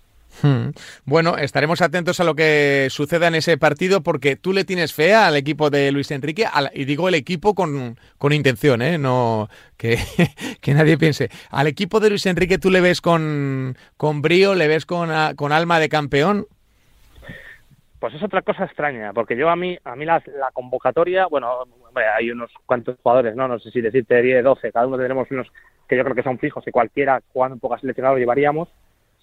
[0.43, 0.71] Hmm.
[1.07, 5.15] Bueno, estaremos atentos a lo que suceda en ese partido porque tú le tienes fe
[5.15, 8.99] al equipo de Luis Enrique y digo el equipo con, con intención, ¿eh?
[8.99, 9.99] no que,
[10.61, 11.31] que, nadie piense.
[11.51, 15.53] Al equipo de Luis Enrique tú le ves con, con brío, le ves con, con
[15.53, 16.47] alma de campeón.
[18.03, 20.21] Pues es otra cosa extraña, porque yo a mí, a mí la,
[20.53, 21.69] convocatoria, bueno,
[22.19, 25.47] hay unos cuantos jugadores, no, no sé si decirte 10, 12, cada uno tenemos unos
[25.89, 28.69] que yo creo que son fijos, que cualquiera jugando un poco seleccionado llevaríamos,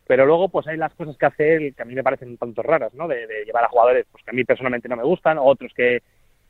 [0.07, 2.37] pero luego pues hay las cosas que hace él que a mí me parecen un
[2.37, 3.09] tanto raras, ¿no?
[3.09, 5.97] De, llevar a jugadores pues, que a mí personalmente no me gustan, otros que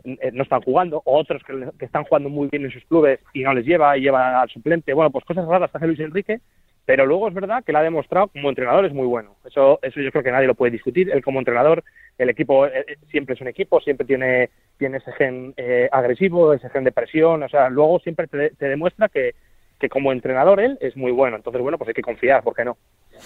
[0.03, 3.41] eh, no están jugando, otros que, que, están jugando muy bien en sus clubes y
[3.41, 6.41] no les lleva y lleva al suplente, bueno, pues cosas raras que hace Luis Enrique,
[6.89, 9.35] pero luego es verdad que la ha demostrado como entrenador es muy bueno.
[9.45, 11.11] Eso, eso yo creo que nadie lo puede discutir.
[11.11, 11.83] Él como entrenador
[12.17, 14.49] el equipo eh, eh, siempre es un equipo, siempre tiene,
[14.79, 19.07] tiene ese gen eh, agresivo, ese gen de presión, o sea, luego siempre te, demuestra
[19.07, 19.35] que,
[19.79, 22.65] que, como entrenador él es muy bueno, entonces bueno, pues hay que confiar, ¿por qué
[22.65, 22.75] no?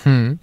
[0.04, 0.34] Hmm.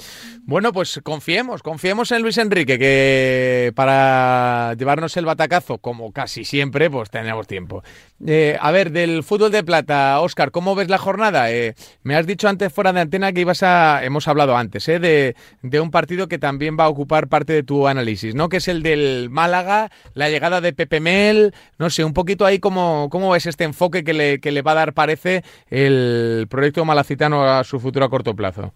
[0.44, 6.90] Bueno, pues confiemos, confiemos en Luis Enrique, que para llevarnos el batacazo, como casi siempre,
[6.90, 7.82] pues tenemos tiempo.
[8.26, 11.52] Eh, a ver, del fútbol de plata, Óscar, ¿cómo ves la jornada?
[11.52, 14.98] Eh, me has dicho antes fuera de antena que ibas a, hemos hablado antes, eh,
[14.98, 18.48] de, de, un partido que también va a ocupar parte de tu análisis, ¿no?
[18.48, 22.58] Que es el del Málaga, la llegada de Pepe Mel, no sé, un poquito ahí
[22.58, 26.84] cómo, cómo ves este enfoque que le, que le va a dar, parece, el proyecto
[26.84, 28.74] malacitano a su futuro a corto plazo.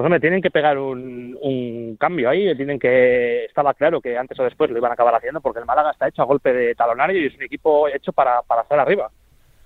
[0.00, 4.44] Pues hombre, tienen que pegar un, cambio ahí, tienen que, estaba claro que antes o
[4.44, 7.20] después lo iban a acabar haciendo porque el Málaga está hecho a golpe de talonario
[7.20, 9.10] y es un equipo hecho para, para estar arriba.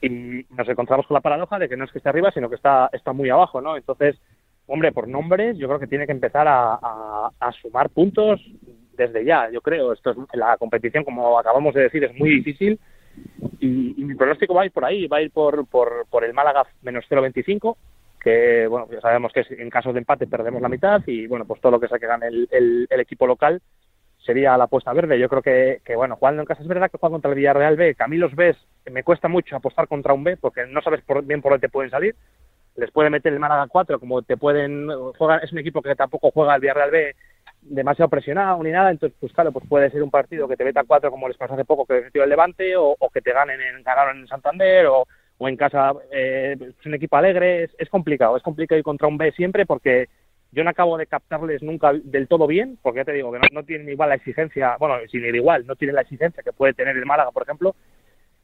[0.00, 2.56] Y nos encontramos con la paradoja de que no es que esté arriba, sino que
[2.56, 3.76] está, está muy abajo, ¿no?
[3.76, 4.20] Entonces,
[4.66, 7.30] hombre, por nombres, yo creo que tiene que empezar a,
[7.62, 8.40] sumar puntos
[8.96, 9.92] desde ya, yo creo.
[9.92, 12.80] Esto es, la competición, como acabamos de decir, es muy difícil
[13.60, 16.66] y, mi pronóstico va a ir por ahí, va a ir por, por, el Málaga
[16.82, 17.76] menos 0.25
[18.24, 21.60] que bueno, ya sabemos que en caso de empate perdemos la mitad y bueno, pues
[21.60, 23.60] todo lo que se que gane el, equipo local
[24.16, 25.18] sería la apuesta verde.
[25.18, 27.76] Yo creo que, que, bueno, jugando en casa es verdad que juega contra el Villarreal
[27.76, 28.56] B, que a mí los B
[28.90, 31.72] me cuesta mucho apostar contra un B porque no sabes por, bien por dónde te
[31.72, 32.16] pueden salir.
[32.76, 36.30] Les puede meter el Málaga 4, como te pueden jugar, es un equipo que tampoco
[36.30, 37.14] juega el Villarreal B
[37.60, 40.84] demasiado presionado ni nada, entonces pues claro, pues puede ser un partido que te meta
[40.86, 43.82] 4 como les pasó hace poco que el Levante o, o que te ganen en
[43.82, 45.06] ganaron en Santander o
[45.38, 49.18] o en casa eh, es un equipo alegre, es, complicado, es complicado ir contra un
[49.18, 50.08] B siempre porque
[50.52, 53.64] yo no acabo de captarles nunca del todo bien, porque ya te digo que no,
[53.64, 56.96] tienen igual la exigencia, bueno, sin ir igual, no tienen la exigencia que puede tener
[56.96, 57.74] el Málaga, por ejemplo,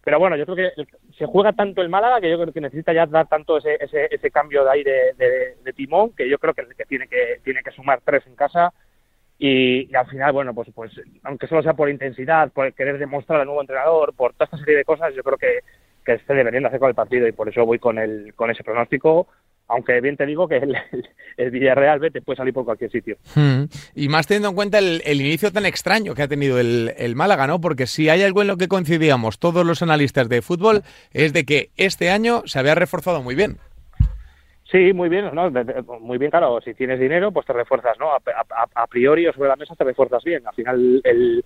[0.02, 2.92] pero bueno, yo creo que se juega tanto el Málaga que yo creo que necesita
[2.92, 6.66] ya dar tanto ese, ese, ese cambio de aire de, timón que yo creo que,
[6.88, 8.72] tiene que tiene que sumar tres en casa.
[9.38, 13.46] Y, al final, bueno, pues, pues aunque solo sea por intensidad, por querer demostrar al
[13.46, 15.60] nuevo entrenador, por toda esta serie de cosas, yo creo que,
[16.04, 18.64] que se deberían hacer con el partido y por eso voy con el con ese
[18.64, 19.28] pronóstico
[19.70, 20.76] aunque bien te digo que el,
[21.36, 23.16] el Villarreal B te puede salir por cualquier sitio.
[23.34, 23.64] Hmm.
[23.94, 27.46] Y más teniendo en cuenta el, inicio tan extraño que ha tenido el, el, Málaga,
[27.46, 27.60] ¿no?
[27.60, 30.82] Porque si hay algo en lo que coincidíamos todos los analistas de fútbol
[31.12, 33.58] es de que este año se había reforzado muy bien.
[34.70, 35.50] Sí, muy bien, ¿no?
[36.00, 38.12] Muy bien, claro, si tienes dinero, pues te refuerzas, ¿no?
[38.12, 38.20] A,
[38.74, 40.46] a priori o sobre la mesa te refuerzas bien.
[40.46, 41.44] Al final el,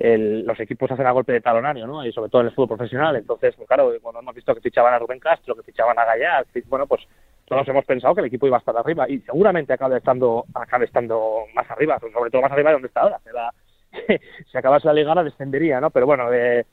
[0.00, 2.04] los equipos hacen a golpe de talonario, ¿no?
[2.04, 3.16] Y sobre todo en el fútbol profesional.
[3.16, 6.46] Entonces, pues claro, cuando hemos visto que fichaban a Rubén Castro, que fichaban a Gallar,
[6.68, 7.02] bueno, pues
[7.46, 10.84] todos hemos pensado que el equipo iba a estar arriba y seguramente acabe estando, acabe
[10.84, 13.18] estando más arriba, sobre todo más arriba de donde está ahora.
[14.52, 15.90] si acabase la liga descendería, ¿no?
[15.90, 16.66] Pero bueno, eh,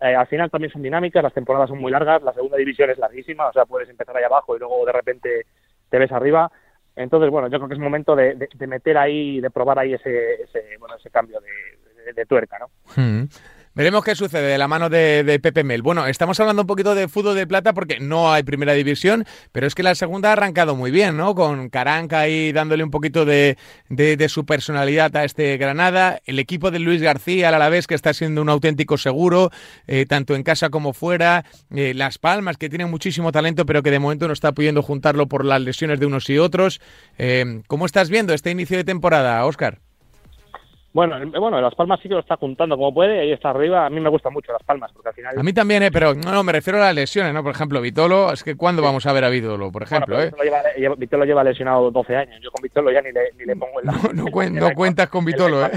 [0.00, 2.98] eh, al final también son dinámicas, las temporadas son muy largas, la segunda división es
[2.98, 5.46] larguísima, o sea, puedes empezar ahí abajo y luego de repente
[5.90, 6.50] te ves arriba.
[6.96, 10.76] Entonces, bueno, yo creo que es momento de, meter ahí, de probar ahí ese, ese
[10.78, 11.48] bueno, ese cambio de,
[12.14, 12.70] de, tuerca, ¿no?
[12.96, 13.28] Hmm.
[13.72, 15.80] Veremos qué sucede de la mano de, Pepe Mel.
[15.80, 19.68] Bueno, estamos hablando un poquito de fútbol de plata porque no hay primera división, pero
[19.68, 21.36] es que la segunda ha arrancado muy bien, ¿no?
[21.36, 23.56] Con Caranca ahí dándole un poquito de,
[24.28, 26.20] su personalidad a este Granada.
[26.24, 29.50] El equipo de Luis García, al Alavés, que está siendo un auténtico seguro,
[29.86, 31.44] eh, tanto en casa como fuera.
[31.70, 35.28] Eh, Las Palmas, que tienen muchísimo talento, pero que de momento no está pudiendo juntarlo
[35.28, 36.80] por las lesiones de unos y otros.
[37.18, 39.78] Eh, ¿Cómo estás viendo este inicio de temporada, Óscar?
[40.92, 43.86] Bueno, bueno, Las Palmas sí que lo está juntando como puede, ahí está arriba.
[43.86, 45.38] A mí me gusta mucho Las Palmas, porque al final...
[45.38, 45.90] A mí también, ¿eh?
[45.92, 47.44] pero no, me refiero a las lesiones, ¿no?
[47.44, 50.20] Por ejemplo, Vitolo, es que ¿cuándo vamos a ver a Vitolo, por ejemplo?
[50.20, 50.32] ¿eh?
[50.96, 53.86] Vitolo, lleva, lesionado 12 años, yo con Vitolo ya ni le, ni le pongo el...
[53.86, 55.70] No, no, cuentas con Vitolo, ¿eh?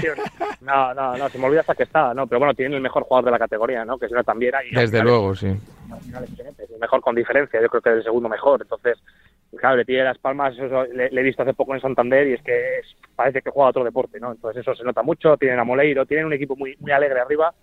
[0.60, 2.26] No, no, no, se me olvida hasta que está, ¿no?
[2.26, 3.98] Pero bueno, tiene el mejor jugador de la categoría, ¿no?
[3.98, 4.70] Que será también ahí.
[4.72, 5.46] Desde luego, sí.
[5.46, 8.98] Es el mejor con diferencia, yo creo que es el segundo mejor, entonces
[9.56, 12.42] claro, le tiene las palmas, eso le, he visto hace poco en Santander y es
[12.42, 12.80] que
[13.14, 14.32] parece que juega otro deporte, ¿no?
[14.32, 17.54] Entonces eso se nota mucho, tienen a Moleiro, tienen un equipo muy, muy alegre arriba.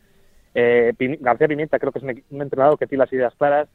[0.54, 3.70] Eh, García Pimienta creo que es un, entrenador que tiene las ideas claras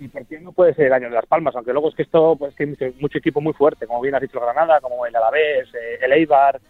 [0.00, 2.02] y por qué no puede ser el año de las palmas, aunque luego es que
[2.02, 5.14] esto, pues que hay mucho equipo muy fuerte, como bien has dicho Granada, como el
[5.14, 6.60] Alavés, eh, el Eibar,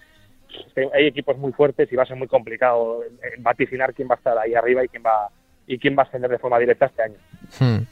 [0.92, 3.02] hay equipos muy fuertes y va a ser muy complicado
[3.38, 5.28] vaticinar quién va a estar ahí arriba y quién va
[5.66, 7.16] y quién va a ascender de forma directa este año.
[7.59, 7.85] Hmm.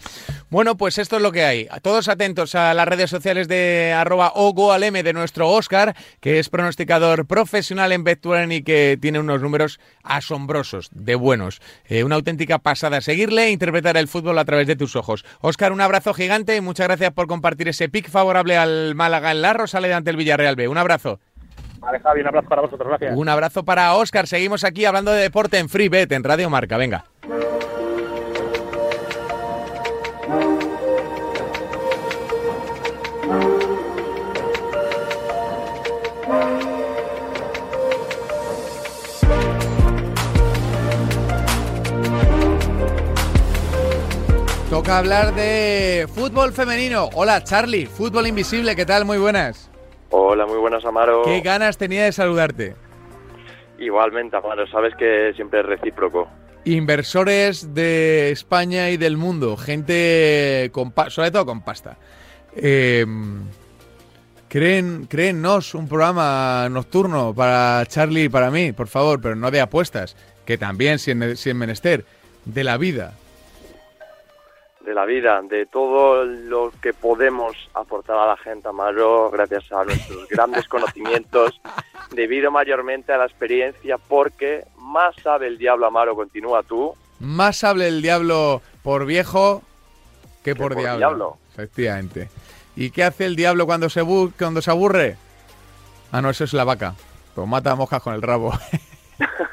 [0.52, 1.66] Bueno, pues esto es lo que hay.
[1.80, 7.24] Todos atentos a las redes sociales de arroba ogoalm de nuestro Oscar, que es pronosticador
[7.26, 11.62] profesional en Bettuaren y que tiene unos números asombrosos, de buenos.
[11.86, 15.24] Eh, una auténtica pasada seguirle e interpretar el fútbol a través de tus ojos.
[15.40, 19.40] Oscar, un abrazo gigante y muchas gracias por compartir ese pick favorable al Málaga en
[19.40, 20.68] la Rosaleda ante el Villarreal B.
[20.68, 21.18] Un abrazo.
[21.78, 23.16] Vale, Javi, un abrazo para vosotros, gracias.
[23.16, 24.26] Un abrazo para Oscar.
[24.26, 26.76] Seguimos aquí hablando de deporte en Free Bet, en Radio Marca.
[26.76, 27.06] Venga.
[44.82, 47.08] Toca hablar de fútbol femenino.
[47.14, 49.04] Hola Charlie, fútbol invisible, ¿qué tal?
[49.04, 49.70] Muy buenas.
[50.10, 51.22] Hola, muy buenas, Amaro.
[51.22, 52.74] Qué ganas tenía de saludarte.
[53.78, 56.28] Igualmente, Amaro, sabes que siempre es recíproco.
[56.64, 61.96] Inversores de España y del mundo, gente con sobre todo con pasta.
[62.56, 63.06] Eh,
[64.48, 69.60] creen, créennos un programa nocturno para Charlie y para mí, por favor, pero no de
[69.60, 72.04] apuestas, que también, si en menester,
[72.44, 73.14] de la vida
[74.84, 79.84] de la vida, de todo lo que podemos aportar a la gente, Amaro, gracias a
[79.84, 81.60] nuestros grandes conocimientos,
[82.10, 86.94] debido mayormente a la experiencia, porque más sabe el diablo, Amaro, continúa tú.
[87.20, 89.62] Más sabe el diablo por viejo
[90.42, 91.38] que, por, diablo.
[91.52, 92.28] Efectivamente.
[92.74, 94.02] ¿Y qué hace el diablo cuando se,
[94.38, 95.16] cuando se aburre?
[96.10, 96.94] Ah, no, eso es la vaca.
[97.34, 98.52] Pues mata a moscas con el rabo.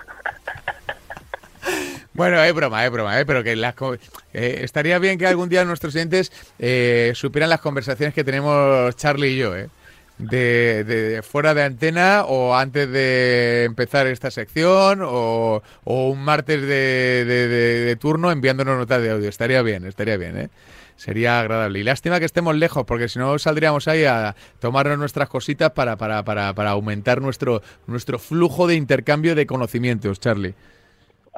[2.20, 3.26] Bueno, es broma, es broma, ¿eh?
[3.26, 3.76] pero que las,
[4.34, 9.30] eh, estaría bien que algún día nuestros clientes eh, supieran las conversaciones que tenemos Charlie
[9.30, 9.70] y yo, ¿eh?
[10.18, 17.96] De, fuera de antena o antes de empezar esta sección o, un martes de, de,
[17.96, 19.30] turno enviándonos notas de audio.
[19.30, 20.50] Estaría bien, estaría bien, ¿eh?
[20.98, 21.80] Sería agradable.
[21.80, 25.96] Y lástima que estemos lejos, porque si no saldríamos ahí a tomarnos nuestras cositas para,
[25.96, 30.54] para, para, para aumentar nuestro, nuestro flujo de intercambio de conocimientos, Charlie.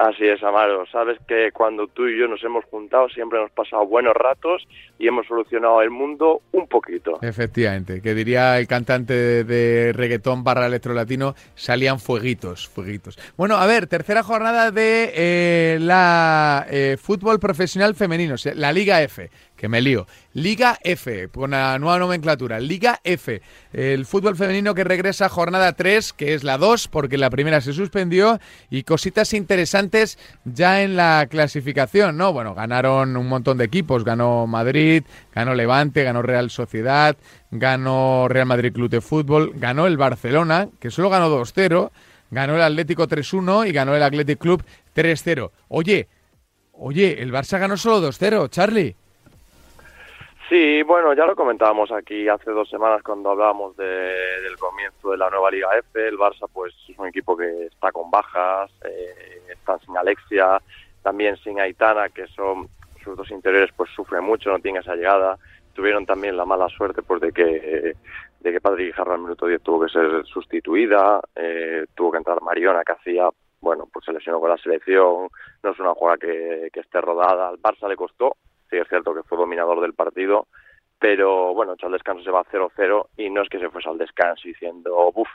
[0.02, 0.84] Así es, Amaro.
[0.88, 5.08] Sabes que cuando tú y yo nos hemos juntado siempre hemos pasado buenos ratos y
[5.08, 7.20] hemos solucionado el mundo un poquito.
[7.22, 13.20] Efectivamente, que diría el cantante de reggaetón barra electrolatino, salían fueguitos, fueguitos.
[13.38, 19.30] Bueno, a ver, tercera jornada de eh, la eh, fútbol profesional femenino, la Liga F
[19.62, 20.08] que me lío.
[20.34, 22.60] Liga F, con la nueva nomenclatura.
[22.60, 23.44] Liga F,
[23.74, 27.62] el fútbol femenino que regresa a jornada 3, que es la 2, porque la primera
[27.62, 28.40] se suspendió,
[28.72, 32.34] y cositas interesantes ya en la clasificación, ¿no?
[32.34, 35.04] Bueno, ganaron un montón de equipos, ganó Madrid,
[35.36, 37.16] ganó Levante, ganó Real Sociedad,
[37.52, 41.92] ganó Real Madrid Club de Fútbol, ganó el Barcelona, que solo ganó 2-0,
[42.32, 44.64] ganó el Atlético 3-1 y ganó el Athletic Club
[44.96, 45.52] 3-0.
[45.68, 46.08] Oye,
[46.72, 48.96] oye, el Barça ganó solo 2-0, Charlie.
[50.52, 55.30] Sí, bueno, ya lo comentábamos aquí hace dos semanas cuando hablábamos del comienzo de la
[55.30, 56.06] nueva Liga F.
[56.06, 60.62] El Barça, pues, es un equipo que está con bajas, eh, están sin Alexia,
[61.04, 62.68] también sin Aitana, que son
[63.02, 65.38] sus dos interiores, pues sufren mucho, no tienen esa llegada.
[65.74, 67.96] Tuvieron también la mala suerte, pues, de que
[68.42, 72.42] de que Padre Guijarro al minuto 10 tuvo que ser sustituida, eh, tuvo que entrar
[72.42, 73.30] Mariona, que hacía,
[73.62, 75.30] bueno, pues se lesionó con la selección,
[75.64, 77.48] no es una jugada que, que esté rodada.
[77.48, 78.36] Al Barça le costó,
[78.72, 80.48] sí es cierto que fue dominador del partido,
[80.98, 83.98] pero bueno, echó al descanso se va 0-0 y no es que se fuese al
[83.98, 85.30] descanso diciendo, uff,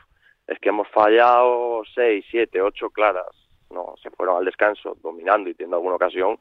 [0.46, 3.30] es que hemos fallado 6, 7, 8 claras.
[3.70, 6.38] No, se fueron al descanso dominando y teniendo alguna ocasión,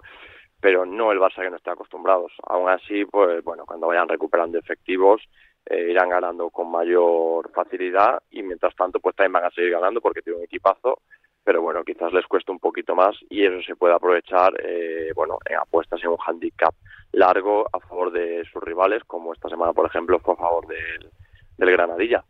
[0.61, 2.31] pero no el Barça que no está acostumbrados.
[2.47, 5.21] Aún así, pues bueno, cuando vayan recuperando efectivos,
[5.65, 10.01] eh, irán ganando con mayor facilidad y mientras tanto, pues también van a seguir ganando
[10.01, 10.99] porque tiene un equipazo
[11.45, 15.37] pero bueno, quizás les cuesta un poquito más y eso se puede aprovechar, eh, bueno,
[15.47, 16.73] en apuestas en un handicap
[17.11, 21.11] largo a favor de sus rivales, como esta semana, por ejemplo, fue a favor del,
[21.57, 22.23] Granadilla.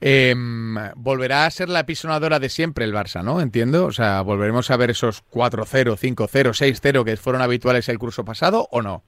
[0.00, 3.40] Em, volverá a ser la pisonadora de siempre el Barça, ¿no?
[3.40, 3.86] Entiendo.
[3.86, 8.68] O sea, ¿volveremos a ver esos 4-0, 5-0, 6-0 que fueron habituales el curso pasado
[8.72, 9.02] o no?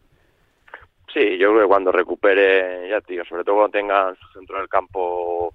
[1.13, 4.69] Sí, yo creo que cuando recupere, ya tío, sobre todo cuando tengan su centro del
[4.69, 5.55] campo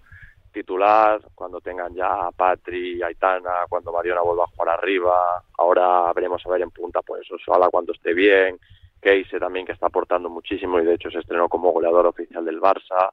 [0.54, 6.46] titular, cuando tengan ya a Patri, Aitana, cuando Mariona vuelva a jugar arriba, ahora veremos
[6.46, 8.58] a ver en punta, pues Osoala cuando esté bien,
[9.02, 12.62] Keise también que está aportando muchísimo y de hecho se estrenó como goleador oficial del
[12.62, 13.12] Barça,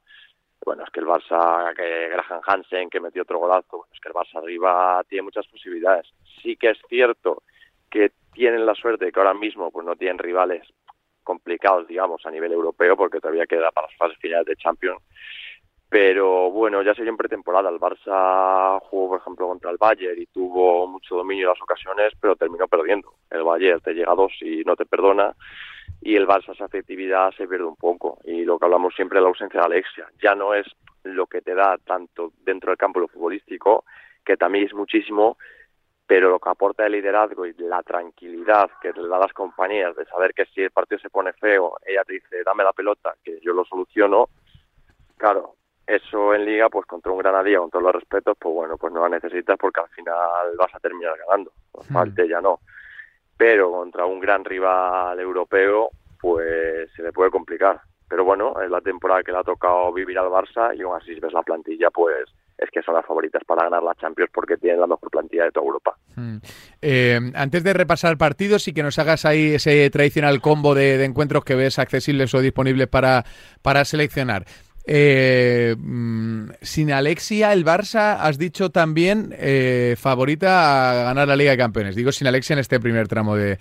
[0.63, 4.15] bueno, es que el Barça, que Graham Hansen que metió otro golazo, es que el
[4.15, 6.07] Barça arriba tiene muchas posibilidades.
[6.41, 7.41] Sí que es cierto
[7.89, 10.65] que tienen la suerte de que ahora mismo pues no tienen rivales
[11.23, 15.01] complicados, digamos, a nivel europeo, porque todavía queda para las fases finales de Champions
[15.91, 17.69] pero bueno, ya se en pretemporada.
[17.69, 22.13] El Barça jugó, por ejemplo, contra el Bayern y tuvo mucho dominio en las ocasiones,
[22.17, 23.15] pero terminó perdiendo.
[23.29, 25.35] El Bayern te llega a dos y no te perdona,
[25.99, 28.19] y el Barça esa efectividad se pierde un poco.
[28.23, 30.65] Y lo que hablamos siempre de la ausencia de Alexia, ya no es
[31.03, 33.83] lo que te da tanto dentro del campo lo futbolístico,
[34.23, 35.37] que también es muchísimo,
[36.07, 39.93] pero lo que aporta el liderazgo y la tranquilidad que le da a las compañías
[39.97, 43.13] de saber que si el partido se pone feo, ella te dice, dame la pelota,
[43.21, 44.29] que yo lo soluciono,
[45.17, 45.55] claro,
[45.85, 49.01] eso en liga, pues contra un Granadilla, con todos los respetos, pues bueno, pues no
[49.01, 51.51] la necesitas porque al final vas a terminar ganando.
[51.91, 52.59] Falte ya no.
[53.37, 57.81] Pero contra un gran rival europeo, pues se le puede complicar.
[58.07, 61.17] Pero bueno, es la temporada que le ha tocado vivir al Barça y aún así
[61.19, 62.27] ves la plantilla, pues
[62.57, 65.51] es que son las favoritas para ganar la Champions porque tienen la mejor plantilla de
[65.51, 65.95] toda Europa.
[66.15, 66.37] Hmm.
[66.81, 71.05] Eh, antes de repasar partidos y que nos hagas ahí ese tradicional combo de, de
[71.05, 73.23] encuentros que ves accesibles o disponibles para,
[73.63, 74.45] para seleccionar,
[74.85, 81.51] Eh, mm, sin Alexia, el Barça, has dicho también, eh, favorita a ganar la Liga
[81.51, 81.95] de Campeones.
[81.95, 83.57] Digo sin Alexia en este primer tramo de,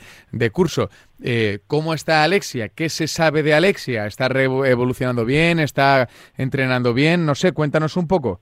[0.51, 0.89] curso.
[1.23, 2.71] Eh, ¿Cómo está Alexia?
[2.71, 4.07] ¿Qué se sabe de Alexia?
[4.07, 5.59] ¿Está evolucionando bien?
[5.59, 7.27] ¿Está entrenando bien?
[7.27, 8.41] No sé, cuéntanos un poco.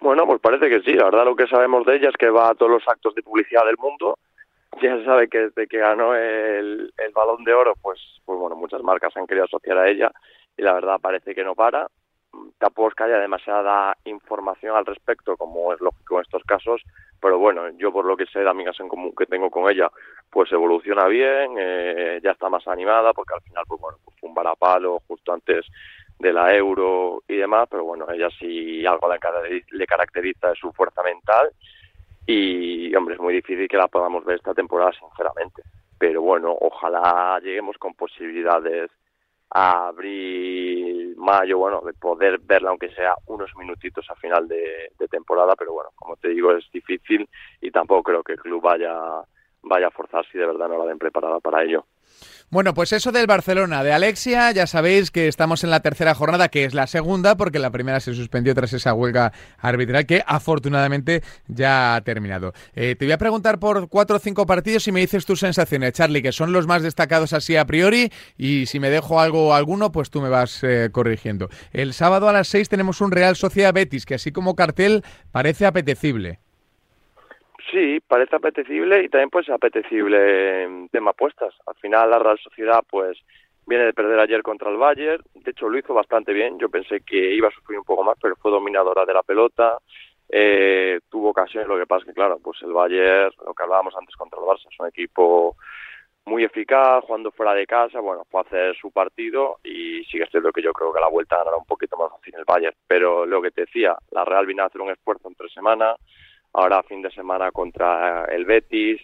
[0.00, 0.92] Bueno, pues parece que sí.
[0.92, 3.22] La verdad lo que sabemos de ella es que va a todos los actos de
[3.22, 4.18] publicidad del mundo.
[4.82, 8.54] Ya se sabe que desde que ganó el, el balón de oro, pues, pues bueno,
[8.54, 10.12] muchas marcas han querido asociar a ella
[10.58, 11.88] y la verdad parece que no para.
[12.58, 16.82] Tampoco es que haya demasiada información al respecto, como es lógico en estos casos,
[17.20, 19.90] pero bueno, yo por lo que sé de amigas en común que tengo con ella,
[20.30, 24.28] pues evoluciona bien, eh, ya está más animada, porque al final, pues bueno, pues fue
[24.28, 25.64] un varapalo justo antes
[26.18, 29.08] de la euro y demás, pero bueno, ella sí algo
[29.70, 31.50] le caracteriza es su fuerza mental
[32.26, 35.62] y, hombre, es muy difícil que la podamos ver esta temporada, sinceramente.
[35.98, 38.90] Pero bueno, ojalá lleguemos con posibilidades
[39.50, 45.54] a abril, mayo, bueno, de poder verla aunque sea unos minutitos a final de, temporada,
[45.56, 47.26] pero bueno, como te digo, es difícil
[47.62, 48.94] y tampoco creo que el club vaya,
[49.62, 51.86] vaya a forzar si de verdad no la ven preparada para ello.
[52.50, 56.48] Bueno, pues eso del Barcelona, de Alexia, ya sabéis que estamos en la tercera jornada,
[56.48, 61.22] que es la segunda, porque la primera se suspendió tras esa huelga arbitral que afortunadamente
[61.46, 62.54] ya ha terminado.
[62.74, 65.92] Eh, te voy a preguntar por cuatro o cinco partidos y me dices tus sensaciones,
[65.92, 69.92] Charlie, que son los más destacados así a priori, y si me dejo algo alguno,
[69.92, 71.50] pues tú me vas eh, corrigiendo.
[71.72, 75.66] El sábado a las seis tenemos un Real Sociedad Betis, que así como cartel parece
[75.66, 76.40] apetecible.
[77.70, 81.54] Sí, parece apetecible y también pues apetecible en tema apuestas.
[81.66, 83.18] Al final la Real Sociedad pues
[83.66, 87.02] viene de perder ayer contra el Bayern, de hecho lo hizo bastante bien, yo pensé
[87.02, 89.76] que iba a sufrir un poco más, pero fue dominadora de la pelota,
[90.30, 93.94] eh, tuvo ocasiones, lo que pasa es que claro, pues el Bayern, lo que hablábamos
[93.94, 95.56] antes contra el Barça, es un equipo
[96.24, 100.62] muy eficaz, jugando fuera de casa, bueno, a hacer su partido y sigue siendo que
[100.62, 103.50] yo creo que la vuelta ganará un poquito más fácil el Bayern, pero lo que
[103.50, 105.96] te decía, la Real vino a hacer un esfuerzo en tres semanas,
[106.52, 109.00] ahora fin de semana contra el Betis.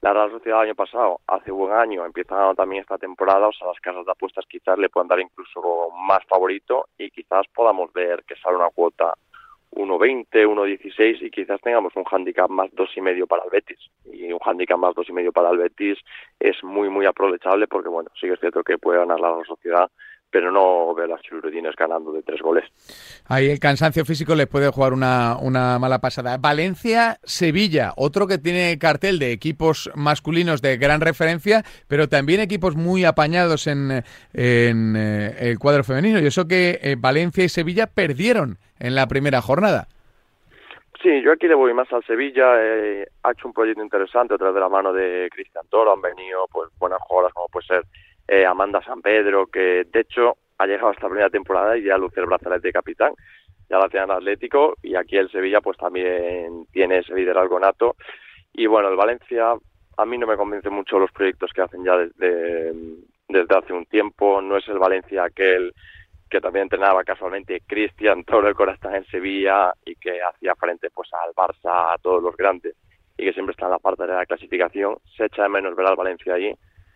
[0.00, 3.66] La Real Sociedad el año pasado, hace buen año, empieza también esta temporada, o sea,
[3.68, 8.24] las casas de apuestas quizás le puedan dar incluso más favorito y quizás podamos ver
[8.24, 9.12] que sale una cuota
[9.72, 13.78] 1.20, 1.16 y quizás tengamos un handicap más dos y medio para el Betis.
[14.12, 15.98] Y un handicap más dos y medio para el Betis
[16.40, 19.46] es muy, muy aprovechable porque, bueno, sí que es cierto que puede ganar la Real
[19.46, 19.90] Sociedad,
[20.30, 22.64] pero no veo a las churrudines ganando de tres goles.
[23.26, 26.38] Ahí el cansancio físico les puede jugar una, una mala pasada.
[26.38, 33.04] Valencia-Sevilla, otro que tiene cartel de equipos masculinos de gran referencia, pero también equipos muy
[33.04, 36.20] apañados en, en eh, el cuadro femenino.
[36.20, 39.88] Y eso que eh, Valencia y Sevilla perdieron en la primera jornada.
[41.02, 42.62] Sí, yo aquí le voy más al Sevilla.
[42.62, 45.94] Eh, ha hecho un proyecto interesante a través de la mano de Cristian Toro.
[45.94, 47.84] Han venido pues buenas jugadoras como puede ser
[48.30, 52.20] eh, Amanda San Pedro, que de hecho ha llegado hasta primera temporada y ya luce
[52.20, 53.12] el brazalete de capitán,
[53.68, 57.96] ya la tiene en Atlético y aquí el Sevilla pues también tiene ese liderazgo nato.
[58.52, 59.54] Y bueno, el Valencia
[59.96, 62.72] a mí no me convence mucho los proyectos que hacen ya desde,
[63.52, 65.74] hace un tiempo, no es el Valencia aquel
[66.30, 71.08] que también entrenaba casualmente Cristian Toro, el está en Sevilla y que hacía frente pues
[71.14, 72.76] al Barça, a todos los grandes
[73.18, 74.98] y que siempre está en la parte de la clasificación.
[75.16, 76.34] Se echa de menos ver al Valencia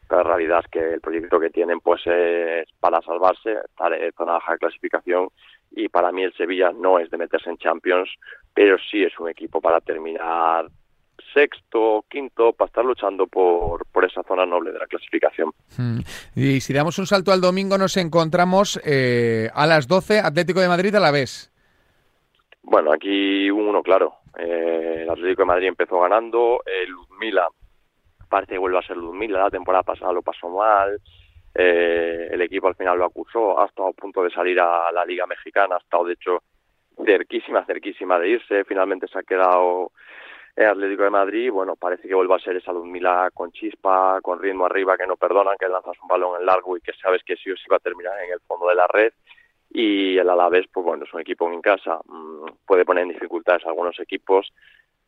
[0.09, 4.59] allí la realidad es que el proyecto que tienen pues es para salvarse, para baja
[4.59, 5.29] clasificación
[5.71, 8.09] y para mí el Sevilla no es de meterse en Champions,
[8.55, 10.67] pero sí es un equipo para terminar
[11.33, 15.51] sexto, quinto, para estar luchando por, por esa zona noble de la clasificación.
[15.77, 15.99] Hmm.
[16.37, 20.69] Y si damos un salto al domingo, nos encontramos eh, a las 12, Atlético de
[20.69, 21.51] Madrid a la vez.
[22.63, 24.15] Bueno, aquí uno claro.
[24.39, 27.49] Eh, el Atlético de Madrid empezó ganando, el Luzmila
[28.35, 31.01] parece que vuelve a ser Ludmilla, la temporada pasada lo pasó mal,
[31.55, 35.05] eh, el equipo al final lo acusó, ha estado a punto de salir a la
[35.05, 36.43] Liga Mexicana, ha estado de hecho
[37.07, 39.93] cerquísima, cerquísima de irse, finalmente se ha quedado
[40.57, 44.43] el Atlético de Madrid, bueno, parece que vuelve a ser esa Ludmilla con chispa, con
[44.43, 47.37] ritmo arriba, que no perdonan, que lanzas un balón en largo y que sabes que
[47.37, 49.12] sí o sí va a terminar en el fondo de la red.
[49.70, 53.64] Y el Alavés, pues bueno, es un equipo en casa, mm, puede poner en dificultades
[53.64, 54.53] a algunos equipos,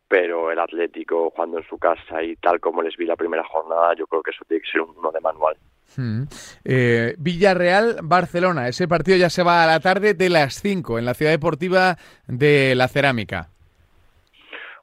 [0.08, 3.94] pero el Atlético jugando en su casa y tal como les vi la primera jornada,
[3.94, 5.56] yo creo que eso tiene que ser uno de manual.
[5.96, 6.24] Hmm.
[6.64, 11.14] Eh, Villarreal-Barcelona, ese partido ya se va a la tarde de las 5 en la
[11.14, 11.96] ciudad deportiva
[12.26, 13.48] de la Cerámica.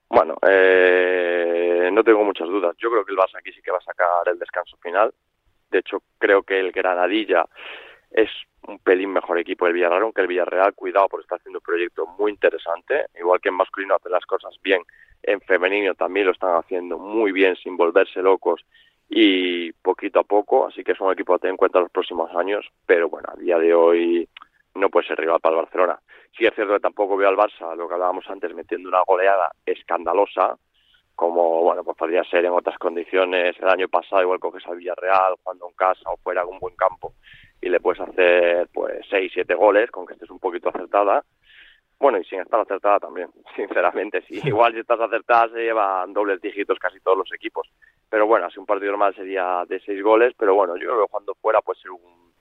[0.09, 2.76] Bueno, eh, no tengo muchas dudas.
[2.78, 5.13] Yo creo que el Barça aquí sí que va a sacar el descanso final.
[5.71, 7.45] De hecho, creo que el Granadilla
[8.11, 8.30] es
[8.67, 12.05] un pelín mejor equipo del Villarreal, aunque el Villarreal, cuidado, porque está haciendo un proyecto
[12.05, 13.07] muy interesante.
[13.19, 14.82] Igual que en masculino hace las cosas bien,
[15.24, 18.65] en femenino también lo están haciendo muy bien sin volverse locos
[19.09, 22.34] y poquito a poco, así que es un equipo a tener en cuenta los próximos
[22.36, 24.28] años, pero bueno, a día de hoy
[24.76, 25.99] no puede ser rival para el Barcelona.
[26.38, 29.51] Sí es cierto que tampoco veo al Barça, lo que hablábamos antes, metiendo una goleada
[29.65, 30.57] escandalosa,
[31.15, 35.36] como bueno pues podría ser en otras condiciones el año pasado, igual coges al Villarreal,
[35.43, 37.13] jugando en casa o fuera con un buen campo,
[37.61, 41.24] y le puedes hacer pues seis, siete goles, con que estés un poquito acertada.
[42.03, 44.21] Bueno, y sin estar acertada también, sinceramente.
[44.27, 47.65] Si igual si estás acertada se llevan dobles dígitos casi todos los equipos.
[48.09, 51.11] Pero bueno, así un partido normal sería de seis goles, pero bueno, yo creo que
[51.11, 52.33] cuando fuera puede ser un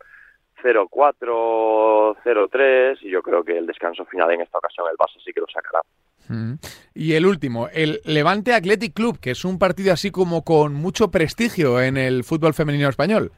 [0.64, 5.32] 0-4, 0-3 y yo creo que el descanso final en esta ocasión el Barça sí
[5.32, 5.80] que lo sacará.
[6.28, 6.54] Mm.
[6.94, 11.12] Y el último, el Levante Athletic Club, que es un partido así como con mucho
[11.12, 13.30] prestigio en el fútbol femenino español.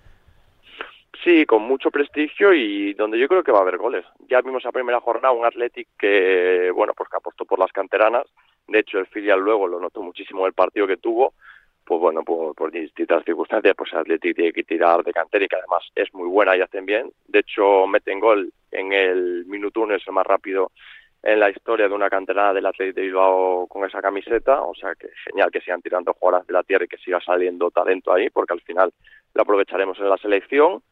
[1.24, 4.04] Sí, con mucho prestigio y donde yo creo que va a haber goles.
[4.28, 8.26] Ya vimos la primera jornada un Athletic que, bueno, pues que apostó por las canteranas.
[8.68, 11.32] De hecho, el filial luego lo notó muchísimo el partido que tuvo
[11.84, 15.82] pues bueno, por, distintas circunstancias, pues Athletic tiene que tirar de cantera y que además
[15.94, 17.10] es muy buena y hacen bien.
[17.26, 20.72] De hecho, meten gol en el minuto uno, es el más rápido
[21.22, 24.94] en la historia de una canterana del Athletic de Bilbao con esa camiseta, o sea
[24.94, 28.30] que genial que sigan tirando jugadoras de la tierra y que siga saliendo talento ahí,
[28.30, 28.92] porque al final
[29.34, 30.82] lo aprovecharemos en la selección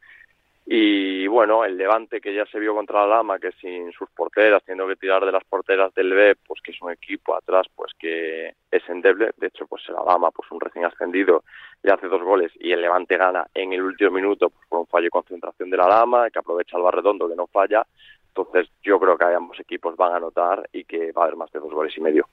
[0.65, 4.63] y bueno, el Levante que ya se vio contra la Lama, que sin sus porteras,
[4.63, 7.91] teniendo que tirar de las porteras del B, pues que es un equipo atrás pues
[7.99, 9.31] que es endeble.
[9.37, 11.43] De hecho, pues la Lama, pues un recién ascendido,
[11.81, 14.87] le hace dos goles y el Levante gana en el último minuto pues, por un
[14.87, 17.85] fallo de concentración de la Lama, que aprovecha el Barredondo que no falla.
[18.29, 21.51] Entonces yo creo que ambos equipos van a anotar y que va a haber más
[21.51, 22.27] de dos goles y medio.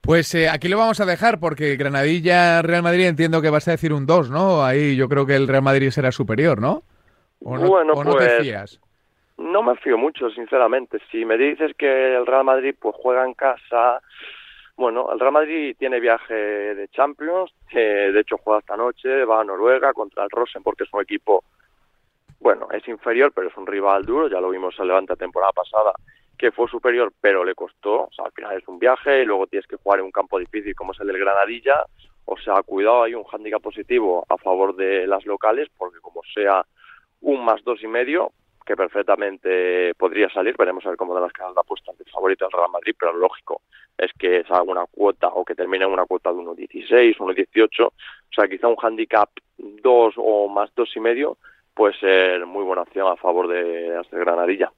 [0.00, 3.72] Pues eh, aquí lo vamos a dejar porque Granadilla Real Madrid entiendo que vas a
[3.72, 4.64] decir un 2, ¿no?
[4.64, 6.82] Ahí yo creo que el Real Madrid será superior, ¿no?
[7.44, 8.80] Bueno, pues,
[9.36, 10.98] No me fío mucho, sinceramente.
[11.10, 14.00] Si me dices que el Real Madrid pues juega en casa,
[14.76, 19.44] bueno, el Real Madrid tiene viaje de Champions, de hecho juega esta noche, va a
[19.44, 21.44] Noruega contra el Rosen porque es un equipo,
[22.40, 25.52] bueno, es inferior, pero es un rival duro, ya lo vimos en Levante la temporada
[25.52, 25.92] pasada,
[26.38, 29.46] que fue superior, pero le costó, o sea, al final es un viaje y luego
[29.46, 31.84] tienes que jugar en un campo difícil como es el del Granadilla,
[32.24, 36.64] o sea, cuidado, hay un hándicap positivo a favor de las locales, porque como sea
[37.24, 38.32] un más dos y medio
[38.64, 42.46] que perfectamente podría salir, veremos a ver cómo de las quedan la apuesta de favorito
[42.46, 43.60] del Real Madrid, pero lo lógico
[43.98, 47.92] es que salga una cuota o que termine en una cuota de 1.16, 1.18, o
[48.34, 51.36] sea, quizá un handicap 2 o más dos y medio
[51.74, 54.72] puede ser muy buena opción a favor de de Granadilla.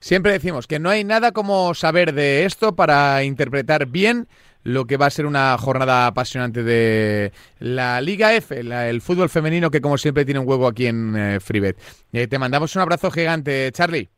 [0.00, 4.26] Siempre decimos que no hay nada como saber de esto para interpretar bien
[4.64, 9.70] lo que va a ser una jornada apasionante de la Liga F, el fútbol femenino
[9.70, 11.78] que como siempre tiene un huevo aquí en eh, Freebet.
[12.12, 14.08] Eh, te mandamos un abrazo gigante, Charlie.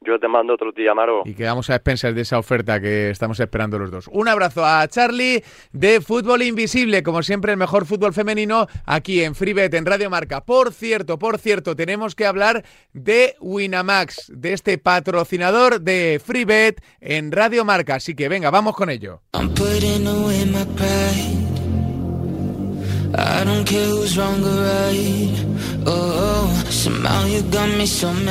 [0.00, 1.22] Yo te mando otro día, Maro.
[1.24, 4.08] Y quedamos a expensas de esa oferta que estamos esperando los dos.
[4.12, 5.42] Un abrazo a Charlie
[5.72, 10.44] de Fútbol Invisible, como siempre el mejor fútbol femenino aquí en Freebet, en Radio Marca.
[10.44, 17.32] Por cierto, por cierto, tenemos que hablar de Winamax, de este patrocinador de Freebet en
[17.32, 17.94] Radio Marca.
[17.94, 19.22] Así que venga, vamos con ello.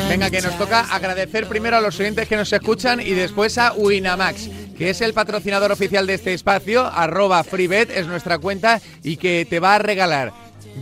[0.09, 3.73] Venga, que nos toca agradecer primero a los oyentes que nos escuchan y después a
[3.73, 9.17] Winamax, que es el patrocinador oficial de este espacio, arroba freebet, es nuestra cuenta y
[9.17, 10.33] que te va a regalar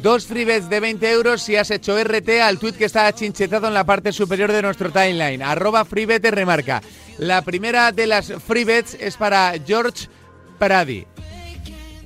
[0.02, 3.74] dos freebets de 20 euros si has hecho RT al tweet que está chinchetado en
[3.74, 6.82] la parte superior de nuestro timeline, arroba freebet remarca.
[7.20, 10.08] La primera de las freebets es para George
[10.58, 11.06] Pradi,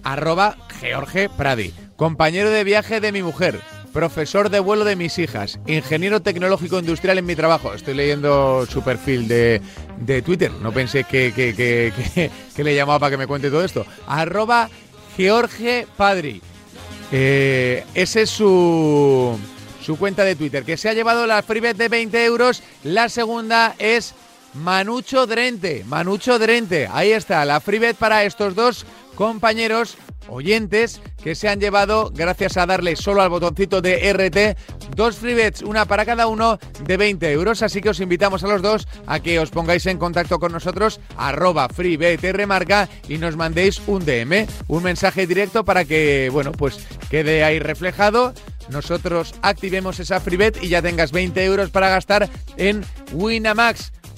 [0.08, 3.60] arroba George Pradi, compañero de viaje de mi mujer
[3.91, 7.74] profesor de vuelo de mis hijas, ingeniero tecnológico industrial en mi trabajo.
[7.74, 9.60] Estoy leyendo su perfil de,
[10.24, 10.51] Twitter.
[10.62, 13.88] No pensé que, que, le llamaba para que me cuente todo esto.
[14.05, 14.70] Arroba
[15.16, 16.41] George Padri.
[17.12, 19.36] Eh, ese es su,
[19.82, 22.62] su cuenta de Twitter, que se ha llevado la freebet de 20 euros.
[22.84, 24.14] La segunda es
[24.53, 25.83] Manucho Drente.
[25.87, 26.87] Manucho Drente.
[26.91, 28.85] Ahí está, la freebet para estos dos
[29.15, 29.97] compañeros
[30.29, 35.61] oyentes que se han llevado, gracias a darle solo al botoncito de RT, dos freebets,
[35.61, 37.61] una para cada uno de 20 euros.
[37.61, 40.99] Así que os invitamos a los dos a que os pongáis en contacto con nosotros,
[41.17, 46.79] arroba freebetrmarca y nos mandéis un DM, un mensaje directo para que, bueno, pues
[47.09, 48.33] quede ahí reflejado
[48.69, 52.83] nosotros activemos esa freebet y ya tengas 20 euros para gastar en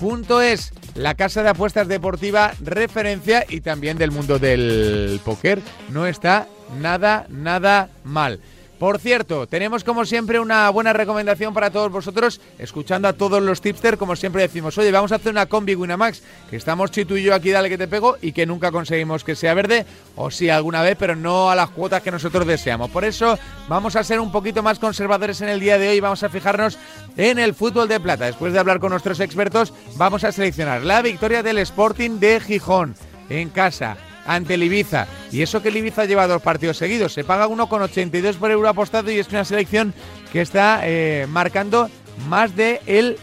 [0.01, 5.59] winamax.es la casa de apuestas deportiva referencia y también del mundo del póker.
[5.89, 6.47] No está
[6.79, 8.39] nada, nada mal.
[8.79, 13.59] Por cierto, tenemos como siempre una buena recomendación para todos vosotros, escuchando a todos los
[13.59, 17.23] tipsters, como siempre decimos, oye, vamos a hacer una combi Winamax, que estamos Chitu y
[17.23, 20.49] yo aquí, dale que te pego, y que nunca conseguimos que sea verde, o sí
[20.49, 22.89] alguna vez, pero no a las cuotas que nosotros deseamos.
[22.89, 26.23] Por eso vamos a ser un poquito más conservadores en el día de hoy, vamos
[26.23, 26.77] a fijarnos
[27.17, 28.27] en el fútbol de plata.
[28.27, 32.95] Después de hablar con nuestros expertos, vamos a seleccionar la victoria del Sporting de Gijón
[33.29, 33.97] en casa
[34.29, 35.07] ante el Ibiza.
[35.31, 37.13] Y eso que el Ibiza lleva dos partidos seguidos.
[37.13, 39.93] Se paga 1,82 por euro apostado y es una selección
[40.31, 41.89] que está eh, marcando
[42.27, 43.17] más de el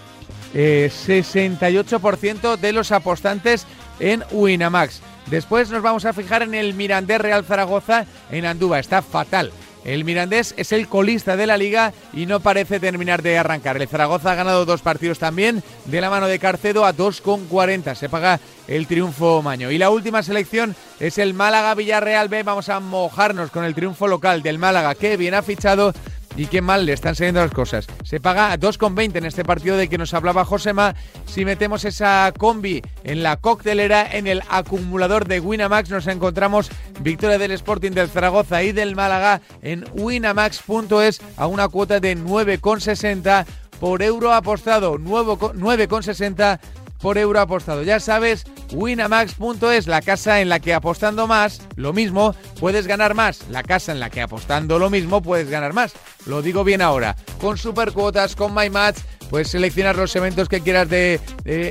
[0.52, 3.66] 68% eh, de los apostantes
[4.00, 5.00] en Winamax.
[5.26, 8.80] Después nos vamos a fijar en el Mirandés Real Zaragoza en Andúba.
[8.80, 9.52] Está fatal.
[9.86, 13.80] El Mirandés es el colista de la liga y no parece terminar de arrancar.
[13.80, 17.94] El Zaragoza ha ganado dos partidos también de la mano de Carcedo a 2,40.
[17.94, 19.70] Se paga el triunfo Maño.
[19.70, 22.42] Y la última selección es el Málaga Villarreal B.
[22.42, 25.94] Vamos a mojarnos con el triunfo local del Málaga que bien ha fichado
[26.36, 27.86] y qué mal le están saliendo las cosas.
[28.04, 30.94] Se paga a 2,20 en este partido de que nos hablaba Josema.
[31.26, 36.70] Si metemos esa combi en la coctelera, en el acumulador de Winamax, nos encontramos
[37.00, 43.46] victoria del Sporting del Zaragoza y del Málaga en winamax.es a una cuota de 9,60
[43.80, 44.98] por euro apostado.
[44.98, 46.58] 9,60
[47.06, 47.84] por euro apostado.
[47.84, 48.42] Ya sabes,
[48.72, 53.44] winamax.es, la casa en la que apostando más, lo mismo, puedes ganar más.
[53.48, 55.92] La casa en la que apostando lo mismo, puedes ganar más.
[56.26, 57.14] Lo digo bien ahora.
[57.40, 58.98] Con supercuotas, con MyMatch,
[59.30, 61.20] puedes seleccionar los eventos que quieras de,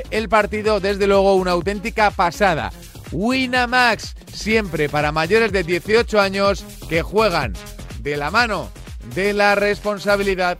[0.09, 0.79] el partido.
[0.79, 2.71] Desde luego, una auténtica pasada.
[3.11, 7.51] Winamax, siempre para mayores de 18 años que juegan
[7.99, 8.69] de la mano
[9.13, 10.59] de la responsabilidad.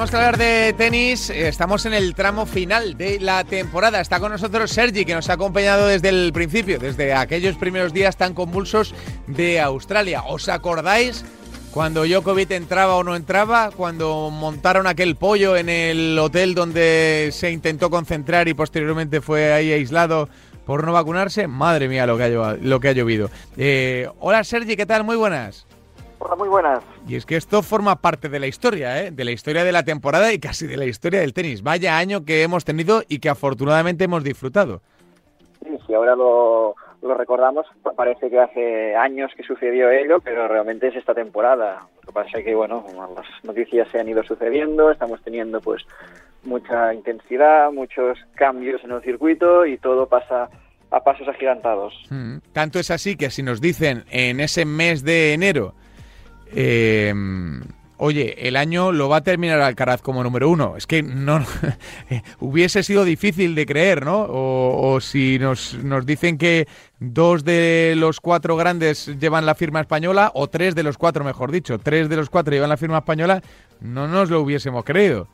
[0.00, 1.28] Tenemos que hablar de tenis.
[1.28, 4.00] Estamos en el tramo final de la temporada.
[4.00, 8.16] Está con nosotros Sergi, que nos ha acompañado desde el principio, desde aquellos primeros días
[8.16, 8.94] tan convulsos
[9.26, 10.22] de Australia.
[10.22, 11.22] ¿Os acordáis
[11.70, 13.72] cuando Djokovic entraba o no entraba?
[13.76, 19.70] Cuando montaron aquel pollo en el hotel donde se intentó concentrar y posteriormente fue ahí
[19.70, 20.30] aislado
[20.64, 21.46] por no vacunarse.
[21.46, 23.28] Madre mía lo que ha, lo que ha llovido.
[23.58, 25.04] Eh, hola Sergi, ¿qué tal?
[25.04, 25.66] Muy buenas.
[26.22, 26.84] Hola, muy buenas.
[27.08, 29.10] Y es que esto forma parte de la historia, ¿eh?
[29.10, 31.62] de la historia de la temporada y casi de la historia del tenis.
[31.62, 34.82] Vaya año que hemos tenido y que afortunadamente hemos disfrutado.
[35.64, 36.76] Sí, sí, ahora lo,
[37.16, 37.64] recordamos,
[37.96, 41.86] parece que hace años que sucedió ello, pero realmente es esta temporada.
[42.02, 42.84] Lo que pasa es que, bueno,
[43.16, 45.86] las noticias se han ido sucediendo, estamos teniendo pues
[46.44, 50.50] mucha intensidad, muchos cambios en el circuito y todo pasa
[50.90, 51.94] a pasos agigantados.
[52.10, 55.74] Mm, tanto es así que si nos dicen en ese mes de enero
[56.54, 57.12] eh,
[58.00, 60.76] oye, el año lo va a terminar Alcaraz como número uno.
[60.76, 61.40] Es que no
[62.40, 64.26] hubiese sido difícil de creer, ¿no?
[64.28, 66.66] O, si nos, nos, dicen que
[66.98, 71.52] dos de los cuatro grandes llevan la firma española, o tres de los cuatro, mejor
[71.52, 73.42] dicho, tres de los cuatro llevan la firma española,
[73.80, 75.28] no nos lo hubiésemos creído.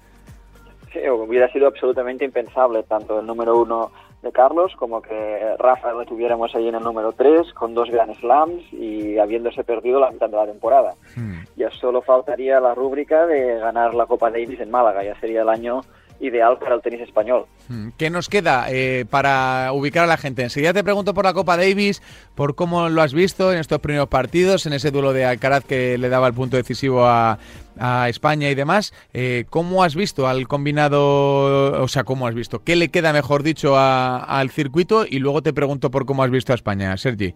[0.92, 3.92] Sí, hubiera sido absolutamente impensable, tanto el número uno
[4.26, 8.14] de Carlos, como que Rafa lo tuviéramos ahí en el número 3 con dos Grand
[8.14, 10.94] Slams y habiéndose perdido la mitad de la temporada.
[11.14, 11.44] Hmm.
[11.56, 15.48] Ya solo faltaría la rúbrica de ganar la Copa Davis en Málaga, ya sería el
[15.48, 15.80] año
[16.20, 17.46] ideal para el tenis español.
[17.68, 17.88] Hmm.
[17.98, 20.42] ¿Qué nos queda eh, para ubicar a la gente?
[20.42, 22.02] Enseguida te pregunto por la Copa Davis,
[22.34, 25.98] por cómo lo has visto en estos primeros partidos, en ese duelo de Alcaraz que
[25.98, 27.38] le daba el punto decisivo a,
[28.08, 28.94] España y demás.
[29.12, 32.64] Eh, ¿Cómo has visto al combinado, o sea, cómo has visto?
[32.64, 35.04] ¿Qué le queda, mejor dicho, al circuito?
[35.06, 37.34] Y luego te pregunto por cómo has visto a España, Sergi.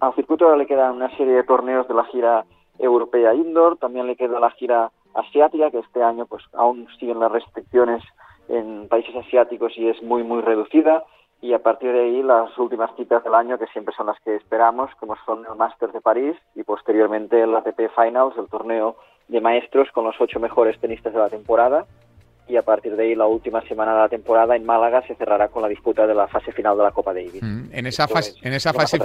[0.00, 2.44] Al circuito le quedan una serie de torneos de la gira
[2.78, 7.32] europea indoor, también le queda la gira asiática, que este año pues aún siguen las
[7.32, 8.02] restricciones
[8.48, 11.04] en países asiáticos y es muy, muy reducida.
[11.40, 14.36] Y a partir de ahí las últimas citas del año, que siempre son las que
[14.36, 18.96] esperamos, como son el Masters de París y posteriormente el ATP Finals, el torneo
[19.26, 21.86] de maestros con los ocho mejores tenistas de la temporada
[22.52, 25.48] y a partir de ahí la última semana de la temporada en Málaga se cerrará
[25.48, 27.42] con la disputa de la fase final de la Copa Davis.
[27.42, 28.98] Mm, en esa fase, en esa fase,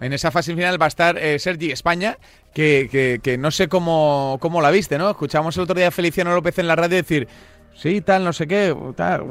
[0.00, 2.18] en esa fase final va a estar eh, Sergi España,
[2.52, 5.10] que, que, no sé cómo, cómo la viste, ¿no?
[5.10, 7.28] Escuchamos el otro día a Feliciano López en la radio decir,
[7.74, 9.24] sí, tal, no sé qué, tal,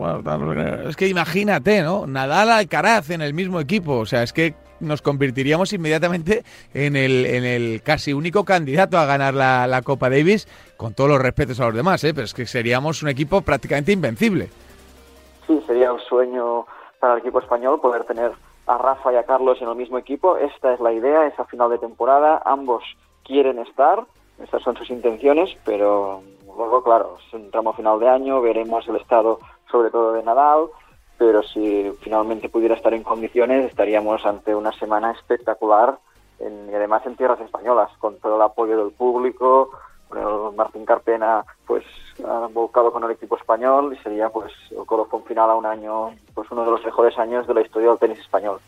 [0.88, 2.08] es que imagínate, ¿no?
[2.08, 7.26] Nadal Alcaraz en el mismo equipo, o sea, es que nos convertiríamos inmediatamente en el,
[7.26, 11.66] en el casi único candidato a ganar la, Copa Davis, con todos los respetos a
[11.66, 12.14] los demás, ¿eh?
[12.14, 14.50] pero es que seríamos un equipo prácticamente invencible.
[15.48, 16.66] Sí, sería un sueño
[17.00, 18.32] para el equipo español poder tener
[18.68, 20.38] a Rafa y a Carlos en el mismo equipo.
[20.38, 22.42] Esta es la idea, esa final de temporada.
[22.46, 22.84] Ambos
[23.24, 24.06] quieren estar,
[24.44, 28.98] estas son sus intenciones, pero luego, claro, es un tramo final de año, veremos el
[28.98, 29.40] estado
[29.72, 30.68] sobre todo de Nadal,
[31.20, 36.00] pero si finalmente pudiera estar en condiciones estaríamos ante una semana espectacular
[36.40, 39.70] y además en tierras españolas, con todo el apoyo del público,
[40.56, 41.84] Martín Carpena pues
[42.28, 46.10] ha volcado con el equipo español y sería pues el colofón final a un año,
[46.34, 48.60] pues uno de los mejores años de la historia del tenis español.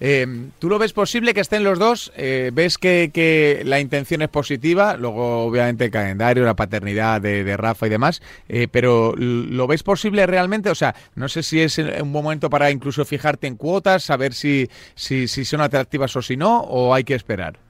[0.00, 0.26] Eh,
[0.58, 2.12] ¿Tú lo ves posible que estén los dos?
[2.16, 4.96] Eh, ¿Ves que, la intención es positiva?
[4.96, 10.26] Luego obviamente el calendario, la paternidad de, Rafa y demás, eh, pero ¿lo ves posible
[10.26, 10.70] realmente?
[10.70, 14.70] O sea, no sé si es un momento para incluso fijarte en cuotas, saber si,
[14.94, 17.67] si, si son atractivas o si no, o hay que esperar que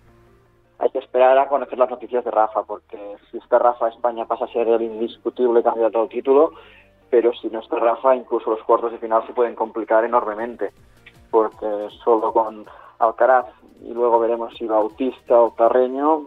[1.18, 2.96] esperar a conocer las noticias de Rafa, porque
[3.28, 6.52] si está Rafa, España pasa a ser el indiscutible candidato al título,
[7.10, 10.70] pero si no está Rafa, incluso los cuartos de final se pueden complicar enormemente,
[11.32, 11.66] porque
[12.04, 12.66] solo con
[13.00, 13.46] Alcaraz
[13.82, 16.22] y luego veremos si Bautista o Carreño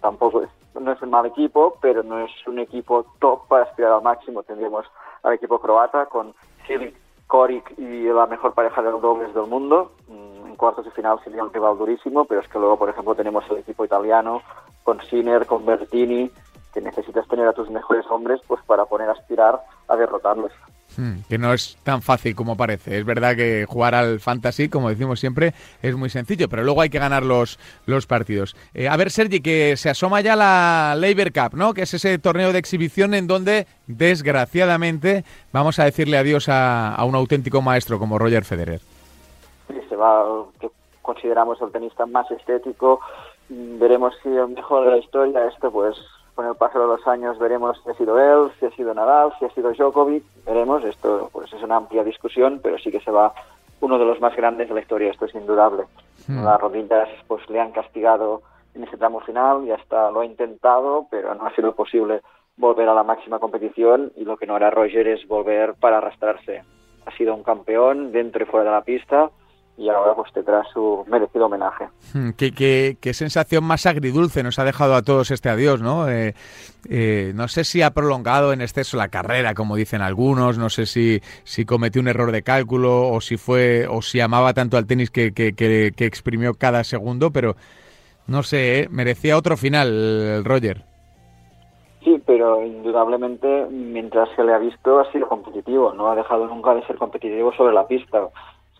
[0.00, 0.48] tampoco es,
[0.80, 4.44] no es un mal equipo, pero no es un equipo top para aspirar al máximo.
[4.44, 4.86] Tendríamos
[5.24, 6.34] al equipo croata con
[6.68, 6.94] Silic,
[7.26, 9.90] Koric y la mejor pareja de dobles del mundo
[10.56, 13.58] cuartos de final sería un rival durísimo, pero es que luego, por ejemplo, tenemos el
[13.58, 14.42] equipo italiano
[14.82, 16.30] con Sinner, con Bertini,
[16.72, 20.52] que necesitas tener a tus mejores hombres pues para poner a aspirar a derrotarlos.
[20.96, 22.98] Hmm, que no es tan fácil como parece.
[22.98, 25.52] Es verdad que jugar al fantasy, como decimos siempre,
[25.82, 28.56] es muy sencillo, pero luego hay que ganar los, los partidos.
[28.72, 31.74] Eh, a ver, Sergi, que se asoma ya la Labor Cup, ¿no?
[31.74, 37.04] Que es ese torneo de exhibición en donde, desgraciadamente, vamos a decirle adiós a, a
[37.04, 38.80] un auténtico maestro como Roger Federer
[39.96, 40.70] se va, que
[41.02, 43.00] consideramos el tenista más estético.
[43.48, 45.96] Veremos si el mejor de la historia, esto pues
[46.34, 49.32] con el paso de los años veremos si ha sido él, si ha sido Nadal,
[49.38, 53.10] si ha sido Djokovic, veremos, esto pues es una amplia discusión, pero sí que se
[53.10, 53.32] va
[53.80, 55.84] uno de los más grandes de la historia, esto es indudable.
[56.28, 56.44] Hmm.
[56.44, 58.42] Las rodillas pues le han castigado
[58.74, 62.20] en ese tramo final y hasta lo ha intentado, pero no ha sido posible
[62.58, 66.62] volver a la máxima competición y lo que no hará Roger es volver para arrastrarse.
[67.06, 69.30] Ha sido un campeón dentro y fuera de la pista,
[69.78, 71.88] y ahora pues tendrá su merecido homenaje.
[72.14, 76.08] Hmm, ¿Qué, qué, sensación más agridulce nos ha dejado a todos este adiós, ¿no?
[76.08, 76.34] Eh,
[76.88, 80.86] eh, no sé si ha prolongado en exceso la carrera, como dicen algunos, no sé
[80.86, 84.86] si, si cometió un error de cálculo o si fue o si amaba tanto al
[84.86, 87.56] tenis que, que, que, exprimió cada segundo, pero
[88.26, 88.88] no sé, ¿eh?
[88.90, 90.84] merecía otro final, Roger.
[92.02, 96.72] Sí, pero indudablemente mientras se le ha visto ha sido competitivo, no ha dejado nunca
[96.74, 98.28] de ser competitivo sobre la pista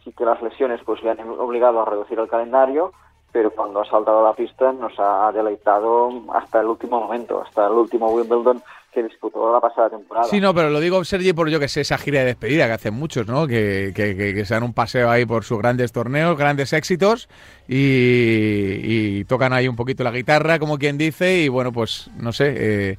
[0.07, 2.93] y que las lesiones pues le han obligado a reducir el calendario,
[3.33, 7.67] pero cuando ha saltado a la pista nos ha deleitado hasta el último momento, hasta
[7.67, 8.63] el último Wimbledon
[8.97, 10.27] que disputó la pasada temporada.
[10.27, 12.73] Sí, no, pero lo digo, Sergi, por yo que sé, esa gira de despedida que
[12.73, 13.47] hacen muchos, ¿no?
[13.47, 17.29] Que, que, se dan un paseo ahí por sus grandes torneos, grandes éxitos
[17.69, 22.55] y, tocan ahí un poquito la guitarra, como quien dice, y bueno, pues no sé.
[22.57, 22.97] Eh,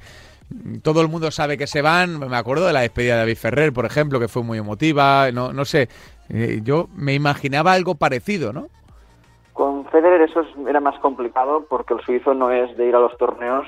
[0.82, 2.20] todo el mundo sabe que se van.
[2.20, 5.32] Me acuerdo de la despedida de David Ferrer, por ejemplo, que fue muy emotiva.
[5.32, 5.90] No, no sé.
[6.30, 8.68] Eh, yo me imaginaba algo parecido, ¿no?
[9.54, 13.18] Con Federer eso era más complicado porque el suizo no es de ir a los
[13.18, 13.68] torneos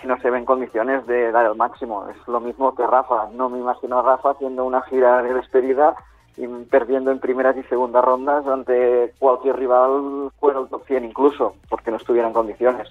[0.00, 2.08] si no se ve en condiciones de dar el máximo.
[2.08, 3.28] Es lo mismo que Rafa.
[3.34, 5.94] No me imagino a Rafa haciendo una gira de despedida
[6.36, 11.54] y perdiendo en primeras y segundas rondas ante cualquier rival fuera el top 100 incluso,
[11.68, 12.88] porque no estuviera en condiciones.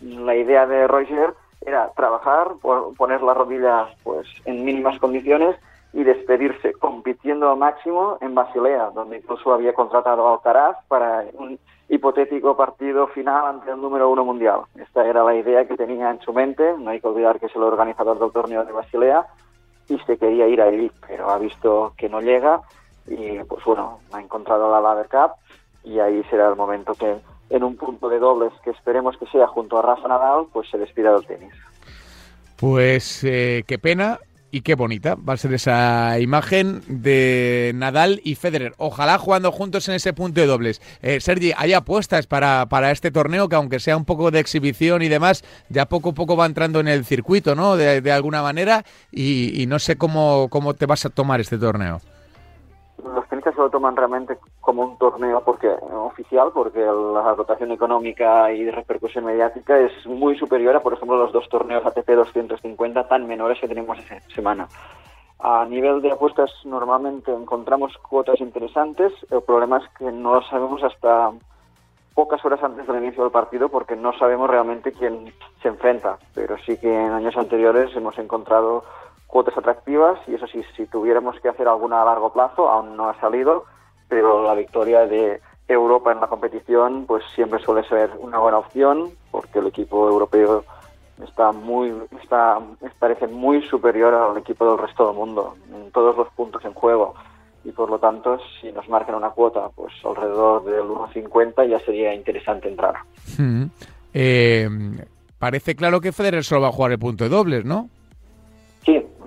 [0.00, 1.34] La idea de Roger
[1.64, 2.48] era trabajar,
[2.96, 5.56] poner las rodillas pues en mínimas condiciones
[5.94, 11.58] y despedirse compitiendo al máximo en Basilea, donde incluso había contratado a Alcaraz para un
[11.88, 14.62] hipotético partido final ante el número uno mundial.
[14.74, 17.54] Esta era la idea que tenía en su mente, no hay que olvidar que es
[17.54, 19.24] el organizador del torneo de Basilea
[19.88, 22.60] y se quería ir allí, pero ha visto que no llega
[23.06, 25.32] y pues bueno, ha encontrado la Laver Cup
[25.84, 27.18] y ahí será el momento que
[27.50, 30.78] en un punto de dobles que esperemos que sea junto a Rafa Nadal, pues se
[30.78, 31.54] despida del tenis.
[32.56, 34.18] Pues eh, qué pena,
[34.54, 38.72] y qué bonita va a ser esa imagen de Nadal y Federer.
[38.78, 40.80] Ojalá jugando juntos en ese punto de dobles.
[41.02, 45.02] Eh, Sergi, hay apuestas para, para este torneo que aunque sea un poco de exhibición
[45.02, 47.76] y demás, ya poco a poco va entrando en el circuito, ¿no?
[47.76, 52.00] De, alguna manera y, no sé cómo, cómo te vas a tomar este torneo
[53.04, 58.50] los tenistas se lo toman realmente como un torneo porque oficial, porque la rotación económica
[58.52, 63.08] y de repercusión mediática es muy superior a, por ejemplo, los dos torneos ATP 250
[63.08, 64.68] tan menores que tenemos esta semana.
[65.38, 69.12] A nivel de apuestas, normalmente encontramos cuotas interesantes.
[69.30, 71.32] El problema es que no lo sabemos hasta
[72.14, 76.18] pocas horas antes del inicio del partido porque no sabemos realmente quién se enfrenta.
[76.34, 78.84] Pero sí que en años anteriores hemos encontrado
[79.26, 83.08] cuotas atractivas y eso sí, si tuviéramos que hacer alguna a largo plazo, aún no
[83.08, 83.64] ha salido,
[84.08, 89.10] pero la victoria de Europa en la competición pues siempre suele ser una buena opción
[89.30, 90.64] porque el equipo europeo
[91.22, 92.58] está muy está
[92.98, 97.14] parece muy superior al equipo del resto del mundo en todos los puntos en juego
[97.64, 102.14] y por lo tanto si nos marcan una cuota pues alrededor del 1.50 ya sería
[102.14, 102.96] interesante entrar.
[103.38, 103.64] Hmm.
[104.12, 104.68] Eh,
[105.38, 107.88] parece claro que Federer solo va a jugar el punto de dobles, ¿no?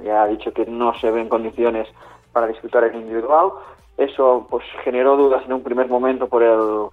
[0.08, 1.88] Ya ha dicho que no se ven condiciones
[2.32, 3.52] para disputar el individual,
[3.98, 6.90] eso pues generó dudas en un primer momento por el,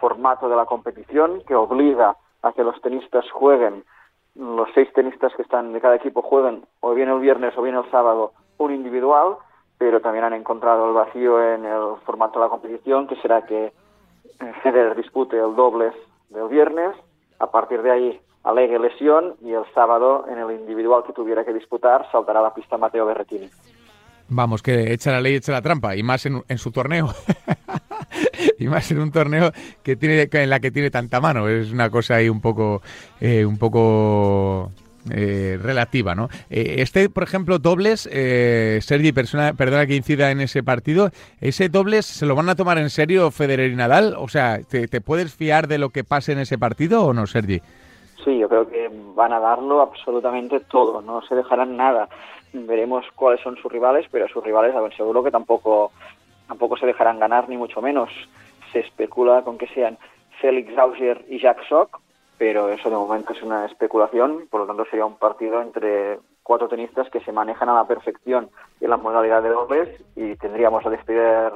[0.00, 3.82] formato de la competición que obliga a que los tenistas jueguen,
[4.36, 7.74] los seis tenistas que están de cada equipo jueguen o bien el viernes o bien
[7.74, 9.36] el sábado un individual,
[9.78, 13.72] pero también han encontrado el vacío en el formato de la competición, que será que
[14.62, 15.94] Federer dispute el dobles
[16.30, 16.94] del viernes,
[17.42, 21.52] a partir de ahí alegue lesión y el sábado en el individual que tuviera que
[21.52, 23.50] disputar saltará la pista Mateo Berretini.
[24.28, 27.08] Vamos, que echa la ley, echa la trampa, y más en, su torneo.
[28.58, 29.50] y más en un torneo
[29.82, 31.48] que tiene en la que tiene tanta mano.
[31.48, 32.80] Es una cosa ahí un poco,
[33.20, 34.70] eh, un poco
[35.10, 36.28] eh, relativa, ¿no?
[36.50, 42.06] Eh, este, por ejemplo, dobles, Sergi, persona, perdona que incida en ese partido, ¿ese dobles
[42.06, 44.14] se lo van a tomar en serio Federer y Nadal?
[44.18, 47.26] O sea, ¿te, te puedes fiar de lo que pase en ese partido o no,
[47.26, 47.60] Sergi?
[48.24, 52.08] Sí, yo creo que van a darlo absolutamente todo, no se dejarán nada
[52.52, 55.92] veremos cuáles son sus rivales, pero sus rivales, a ver, seguro que tampoco,
[56.46, 58.10] tampoco se dejarán ganar, ni mucho menos.
[58.72, 59.98] Se especula con que sean
[60.40, 62.00] Félix Auger y Jack Sock,
[62.42, 66.66] pero eso de momento es una especulación, por lo tanto sería un partido entre cuatro
[66.66, 70.90] tenistas que se manejan a la perfección en la modalidad de dobles y tendríamos la
[70.90, 71.52] despedida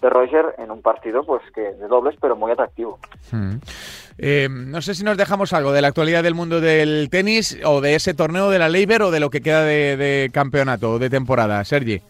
[0.00, 2.98] de, Roger en un partido pues que de dobles pero muy atractivo.
[3.30, 3.56] Hmm.
[4.16, 7.82] Eh, no sé si nos dejamos algo de la actualidad del mundo del tenis o
[7.82, 11.10] de ese torneo de la Leiber o de lo que queda de, campeonato o de
[11.10, 12.00] temporada, Sergi.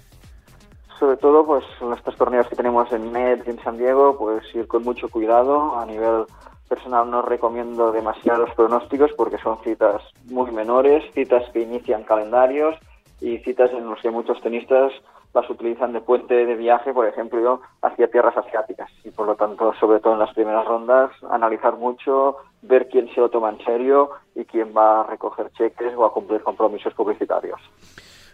[1.00, 4.44] Sobre todo, pues en estos torneos que tenemos en Met y en San Diego, pues
[4.54, 5.76] ir con mucho cuidado.
[5.76, 6.26] A nivel
[6.72, 10.00] personal no recomiendo demasiados pronósticos porque son citas
[10.30, 12.76] muy menores, citas que inician calendarios
[13.20, 14.90] y citas en las que muchos tenistas
[15.34, 18.90] las utilizan de puente de viaje, por ejemplo, hacia tierras asiáticas.
[19.04, 23.20] Y por lo tanto, sobre todo en las primeras rondas, analizar mucho, ver quién se
[23.20, 27.60] lo toma en serio y quién va a recoger cheques o a cumplir compromisos publicitarios.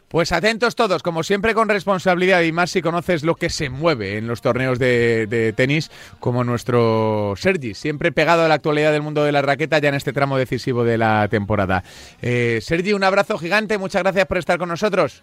[0.09, 4.17] Pues atentos todos, como siempre con responsabilidad y más si conoces lo que se mueve
[4.17, 9.23] en los torneos de, tenis, como nuestro Sergi, siempre pegado a la actualidad del mundo
[9.23, 11.85] de la raqueta ya en este tramo decisivo de la temporada.
[12.23, 15.23] Eh, Sergi, un abrazo gigante, muchas gracias por estar con nosotros.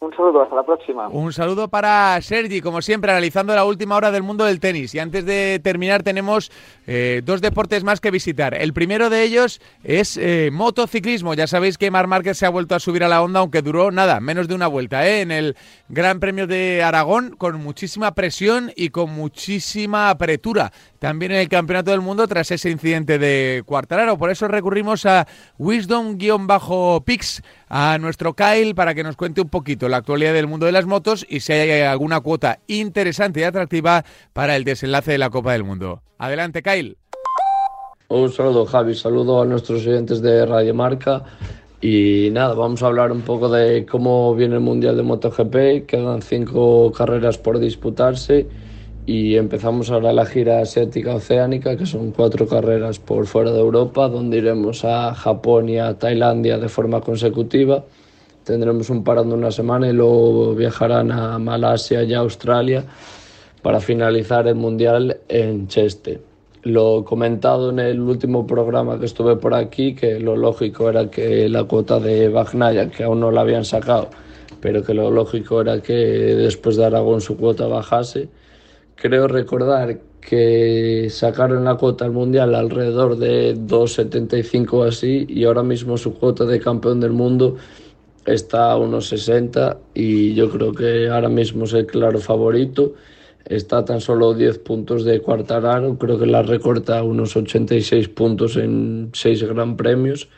[0.00, 1.08] Un saludo, hasta la próxima.
[1.08, 4.94] Un saludo para Sergi, como siempre, analizando la última hora del mundo del tenis.
[4.94, 6.52] Y antes de terminar, tenemos
[6.86, 8.54] eh, dos deportes más que visitar.
[8.54, 11.34] El primero de ellos es eh, motociclismo.
[11.34, 13.90] Ya sabéis que Mar Márquez se ha vuelto a subir a la onda, aunque duró
[13.90, 15.20] nada, menos de una vuelta, ¿eh?
[15.20, 15.56] en el
[15.88, 20.70] Gran Premio de Aragón, con muchísima presión y con muchísima apretura.
[20.98, 24.18] También en el Campeonato del Mundo, tras ese incidente de Cuartararo.
[24.18, 25.26] Por eso recurrimos a
[25.58, 30.72] Wisdom-Pix a nuestro Kyle para que nos cuente un poquito la actualidad del mundo de
[30.72, 35.30] las motos y si hay alguna cuota interesante y atractiva para el desenlace de la
[35.30, 36.02] Copa del Mundo.
[36.18, 36.96] Adelante, Kyle.
[38.08, 38.94] Un saludo, Javi.
[38.94, 41.24] Saludo a nuestros oyentes de Radio Marca.
[41.80, 45.86] Y nada, vamos a hablar un poco de cómo viene el Mundial de MotoGP.
[45.86, 48.48] Quedan cinco carreras por disputarse
[49.08, 54.06] y empezamos ahora la gira asiática oceánica, que son cuatro carreras por fuera de Europa,
[54.06, 57.86] donde iremos a Japón y a Tailandia de forma consecutiva.
[58.44, 62.84] Tendremos un parón de una semana y luego viajarán a Malasia y a Australia
[63.62, 66.20] para finalizar el Mundial en Cheste.
[66.64, 71.48] Lo comentado en el último programa que estuve por aquí, que lo lógico era que
[71.48, 74.10] la cuota de Bagnaya, que aún no la habían sacado,
[74.60, 78.28] pero que lo lógico era que después de Aragón su cuota bajase
[79.00, 85.62] creo recordar que sacaron la cuota al mundial alrededor de 2,75 o así y ahora
[85.62, 87.56] mismo su cuota de campeón del mundo
[88.26, 92.94] está a unos 60 y yo creo que ahora mismo es el claro favorito.
[93.46, 98.56] Está tan solo 10 puntos de Cuartararo, creo que la recorta a unos 86 puntos
[98.56, 100.28] en 6 gran premios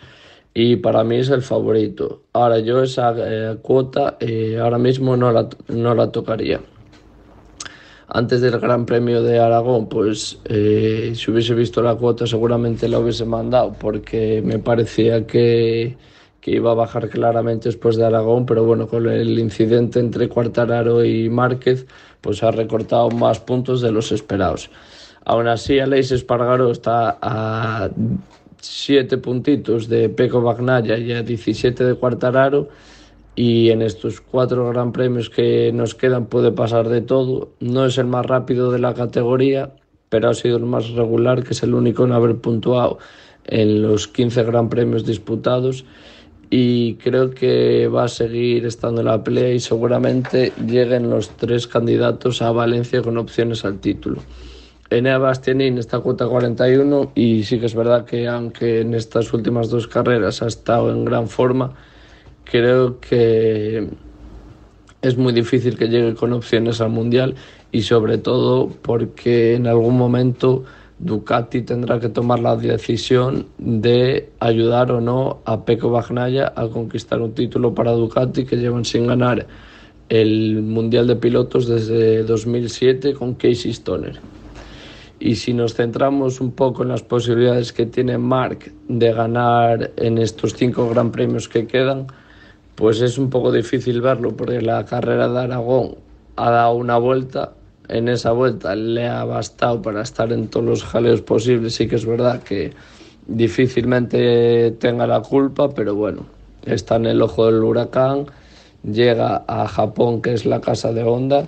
[0.54, 2.22] y para mí es el favorito.
[2.32, 6.60] Ahora yo esa eh, cuota eh, ahora mismo no la, no la tocaría
[8.12, 12.98] antes del Gran Premio de Aragón, pues eh, si hubiese visto la cuota seguramente la
[12.98, 15.96] hubiese mandado porque me parecía que,
[16.40, 21.04] que, iba a bajar claramente después de Aragón, pero bueno, con el incidente entre Cuartararo
[21.04, 21.86] y Márquez,
[22.20, 24.70] pues ha recortado más puntos de los esperados.
[25.24, 27.90] Aún así, Aleix Espargaro está a
[28.60, 32.68] 7 puntitos de Peco Bagnaya y a 17 de Cuartararo
[33.36, 37.50] y en estos cuatro gran premios que nos quedan puede pasar de todo.
[37.60, 39.74] No es el más rápido de la categoría,
[40.08, 42.98] pero ha sido el más regular, que es el único en haber puntuado
[43.44, 45.84] en los 15 gran premios disputados
[46.50, 51.68] y creo que va a seguir estando en la pelea y seguramente lleguen los tres
[51.68, 54.20] candidatos a Valencia con opciones al título.
[54.90, 59.70] Enea Bastianín está cuota 41 y sí que es verdad que aunque en estas últimas
[59.70, 61.74] dos carreras ha estado en gran forma,
[62.50, 63.88] creo que
[65.02, 67.34] es muy difícil que llegue con opciones al Mundial
[67.72, 70.64] y sobre todo porque en algún momento
[70.98, 77.22] Ducati tendrá que tomar la decisión de ayudar o no a Pecco Bagnaia a conquistar
[77.22, 79.46] un título para Ducati que llevan sin ganar
[80.10, 84.20] el Mundial de Pilotos desde 2007 con Casey Stoner.
[85.18, 90.18] Y si nos centramos un poco en las posibilidades que tiene Mark de ganar en
[90.18, 92.06] estos cinco gran premios que quedan,
[92.80, 95.96] pues es un poco difícil verlo porque la carrera de Aragón
[96.36, 97.52] ha dado una vuelta.
[97.88, 101.74] En esa vuelta le ha bastado para estar en todos los jaleos posibles.
[101.74, 102.72] Sí que es verdad que
[103.26, 106.24] difícilmente tenga la culpa, pero bueno,
[106.64, 108.24] está en el ojo del huracán.
[108.82, 111.44] Llega a Japón, que es la casa de Honda,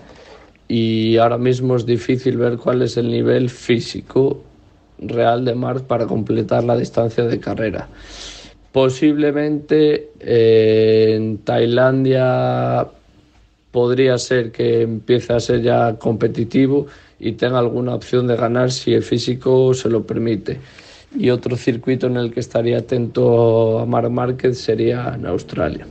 [0.69, 4.43] y ahora mismo es difícil ver cuál es el nivel físico
[4.99, 7.89] real de Mark para completar la distancia de carrera.
[8.73, 12.87] Posiblemente eh, en Tailandia
[13.71, 16.87] podría ser que empiece a ser ya competitivo
[17.21, 20.59] y tenga alguna opción de ganar si el físico se lo permite.
[21.19, 25.87] Y otro circuito en el que estaría atento a Mar Márquez sería en Australia.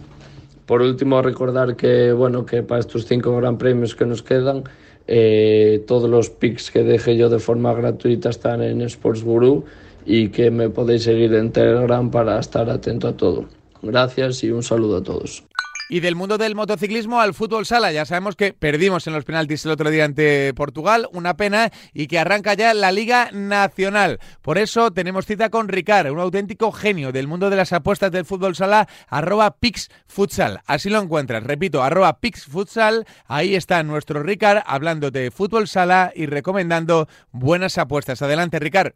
[0.65, 4.63] Por último, recordar que, bueno, que para estos cinco gran premios que nos quedan,
[5.07, 9.65] eh, todos los picks que deje yo de forma gratuita están en Sports Guru
[10.06, 13.45] y que me podéis seguir en Telegram para estar atento a todo.
[13.82, 15.43] Gracias y un saludo a todos.
[15.91, 19.66] Y del mundo del motociclismo al fútbol sala, ya sabemos que perdimos en los penaltis
[19.66, 24.20] el otro día ante Portugal, una pena, y que arranca ya la Liga Nacional.
[24.41, 28.24] Por eso tenemos cita con Ricard, un auténtico genio del mundo de las apuestas del
[28.24, 30.62] fútbol sala, arroba pixfutsal.
[30.66, 33.06] Así lo encuentras, repito, arroba pixfutsal.
[33.28, 38.22] Ahí está nuestro Ricard hablando de fútbol sala y recomendando buenas apuestas.
[38.22, 38.93] Adelante, Ricard.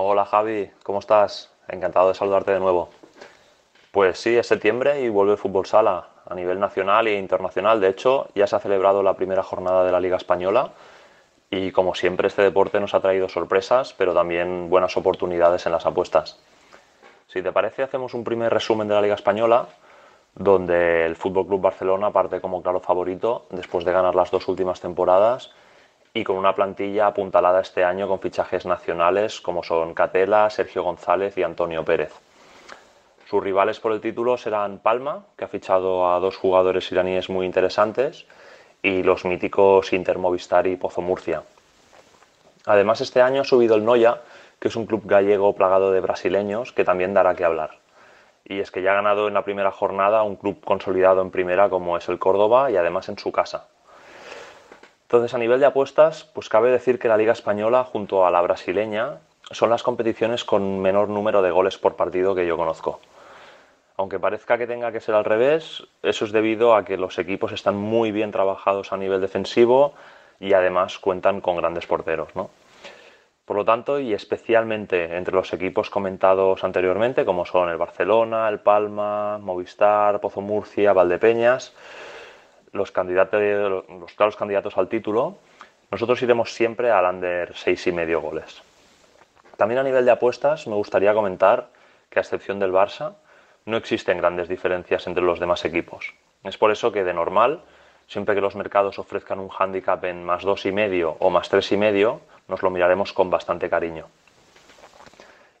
[0.00, 1.50] Hola Javi, ¿cómo estás?
[1.66, 2.88] Encantado de saludarte de nuevo.
[3.90, 7.80] Pues sí, es septiembre y vuelve el fútbol sala a nivel nacional e internacional.
[7.80, 10.70] De hecho, ya se ha celebrado la primera jornada de la Liga Española
[11.50, 15.84] y como siempre este deporte nos ha traído sorpresas, pero también buenas oportunidades en las
[15.84, 16.38] apuestas.
[17.26, 19.66] Si te parece, hacemos un primer resumen de la Liga Española,
[20.36, 24.80] donde el Fútbol Club Barcelona parte como claro favorito después de ganar las dos últimas
[24.80, 25.50] temporadas
[26.14, 31.36] y con una plantilla apuntalada este año con fichajes nacionales como son Catela, Sergio González
[31.38, 32.12] y Antonio Pérez.
[33.28, 37.44] Sus rivales por el título serán Palma, que ha fichado a dos jugadores iraníes muy
[37.44, 38.26] interesantes,
[38.82, 41.42] y los míticos Inter Movistar y Pozo Murcia.
[42.64, 44.22] Además, este año ha subido el Noya,
[44.58, 47.78] que es un club gallego plagado de brasileños, que también dará que hablar.
[48.44, 51.68] Y es que ya ha ganado en la primera jornada un club consolidado en primera
[51.68, 53.68] como es el Córdoba y además en su casa.
[55.08, 58.42] Entonces, a nivel de apuestas, pues cabe decir que la Liga Española, junto a la
[58.42, 63.00] brasileña, son las competiciones con menor número de goles por partido que yo conozco.
[63.96, 67.52] Aunque parezca que tenga que ser al revés, eso es debido a que los equipos
[67.52, 69.94] están muy bien trabajados a nivel defensivo
[70.40, 72.28] y además cuentan con grandes porteros.
[72.36, 72.50] ¿no?
[73.46, 78.60] Por lo tanto, y especialmente entre los equipos comentados anteriormente, como son el Barcelona, el
[78.60, 81.72] Palma, Movistar, Pozo Murcia, Valdepeñas,
[82.72, 83.40] los, candidatos,
[83.88, 85.38] los claros candidatos al título,
[85.90, 88.62] nosotros iremos siempre al under seis y medio goles.
[89.56, 91.68] También a nivel de apuestas me gustaría comentar
[92.10, 93.14] que a excepción del Barça
[93.64, 96.14] no existen grandes diferencias entre los demás equipos.
[96.44, 97.62] Es por eso que de normal,
[98.06, 101.72] siempre que los mercados ofrezcan un hándicap en más dos y medio o más tres
[101.72, 104.06] y medio, nos lo miraremos con bastante cariño.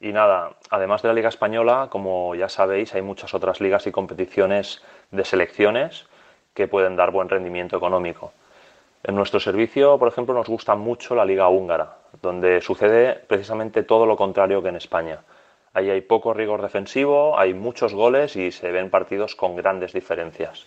[0.00, 3.92] Y nada, además de la Liga Española, como ya sabéis, hay muchas otras ligas y
[3.92, 6.06] competiciones de selecciones
[6.58, 8.32] que pueden dar buen rendimiento económico.
[9.04, 14.06] En nuestro servicio, por ejemplo, nos gusta mucho la Liga Húngara, donde sucede precisamente todo
[14.06, 15.20] lo contrario que en España.
[15.72, 20.66] Ahí hay poco rigor defensivo, hay muchos goles y se ven partidos con grandes diferencias.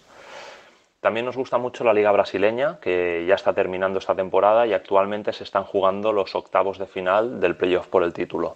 [1.01, 5.33] También nos gusta mucho la Liga Brasileña, que ya está terminando esta temporada y actualmente
[5.33, 8.55] se están jugando los octavos de final del playoff por el título.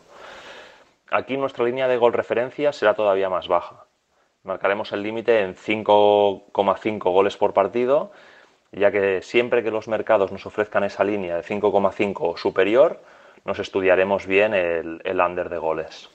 [1.11, 3.84] Aquí nuestra línea de gol referencia será todavía más baja.
[4.45, 8.11] Marcaremos el límite en 5,5 goles por partido,
[8.71, 13.01] ya que siempre que los mercados nos ofrezcan esa línea de 5,5 o superior,
[13.43, 16.11] nos estudiaremos bien el, el under de goles.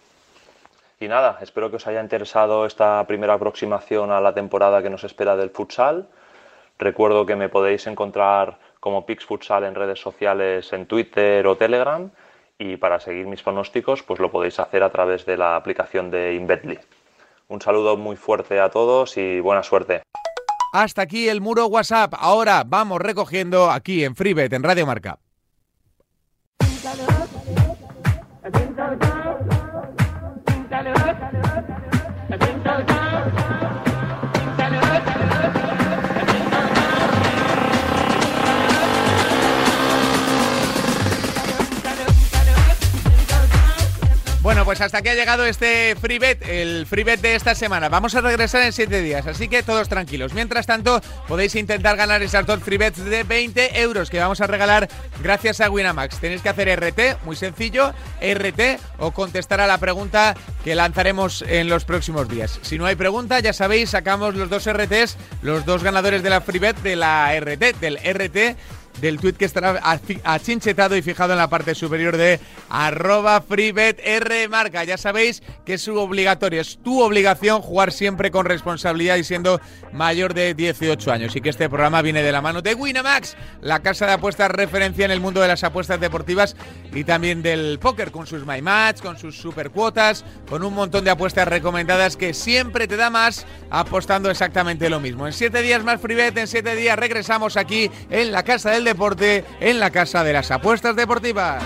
[1.00, 5.02] Y nada, espero que os haya interesado esta primera aproximación a la temporada que nos
[5.02, 6.06] espera del futsal.
[6.78, 12.08] Recuerdo que me podéis encontrar como Pix Futsal en redes sociales en Twitter o Telegram
[12.58, 16.34] y para seguir mis pronósticos pues lo podéis hacer a través de la aplicación de
[16.34, 16.78] Inbetly.
[17.50, 20.04] Un saludo muy fuerte a todos y buena suerte.
[20.72, 22.14] Hasta aquí el muro WhatsApp.
[22.16, 25.18] Ahora vamos recogiendo aquí en FreeBet en Radio Marca.
[44.70, 47.88] Pues hasta aquí ha llegado este free bet, el free bet de esta semana.
[47.88, 50.32] Vamos a regresar en 7 días, así que todos tranquilos.
[50.32, 54.46] Mientras tanto, podéis intentar ganar esas dos free bets de 20 euros que vamos a
[54.46, 54.88] regalar
[55.24, 56.20] gracias a Winamax.
[56.20, 61.68] Tenéis que hacer RT, muy sencillo, RT o contestar a la pregunta que lanzaremos en
[61.68, 62.60] los próximos días.
[62.62, 66.42] Si no hay pregunta, ya sabéis, sacamos los dos RTs, los dos ganadores de la
[66.42, 68.56] free bet de la RT, del RT
[69.00, 69.80] del tuit que estará
[70.24, 73.44] achinchetado y fijado en la parte superior de arroba
[74.48, 74.84] marca.
[74.84, 79.60] Ya sabéis que es obligatorio, es tu obligación jugar siempre con responsabilidad y siendo
[79.92, 81.36] mayor de 18 años.
[81.36, 85.04] Y que este programa viene de la mano de Winamax, la casa de apuestas referencia
[85.04, 86.56] en el mundo de las apuestas deportivas
[86.92, 91.04] y también del póker, con sus My Match, con sus super cuotas, con un montón
[91.04, 95.26] de apuestas recomendadas que siempre te da más apostando exactamente lo mismo.
[95.26, 99.80] En siete días más FreeBet, en siete días regresamos aquí en la casa deporte en
[99.80, 101.62] la Casa de las Apuestas Deportivas.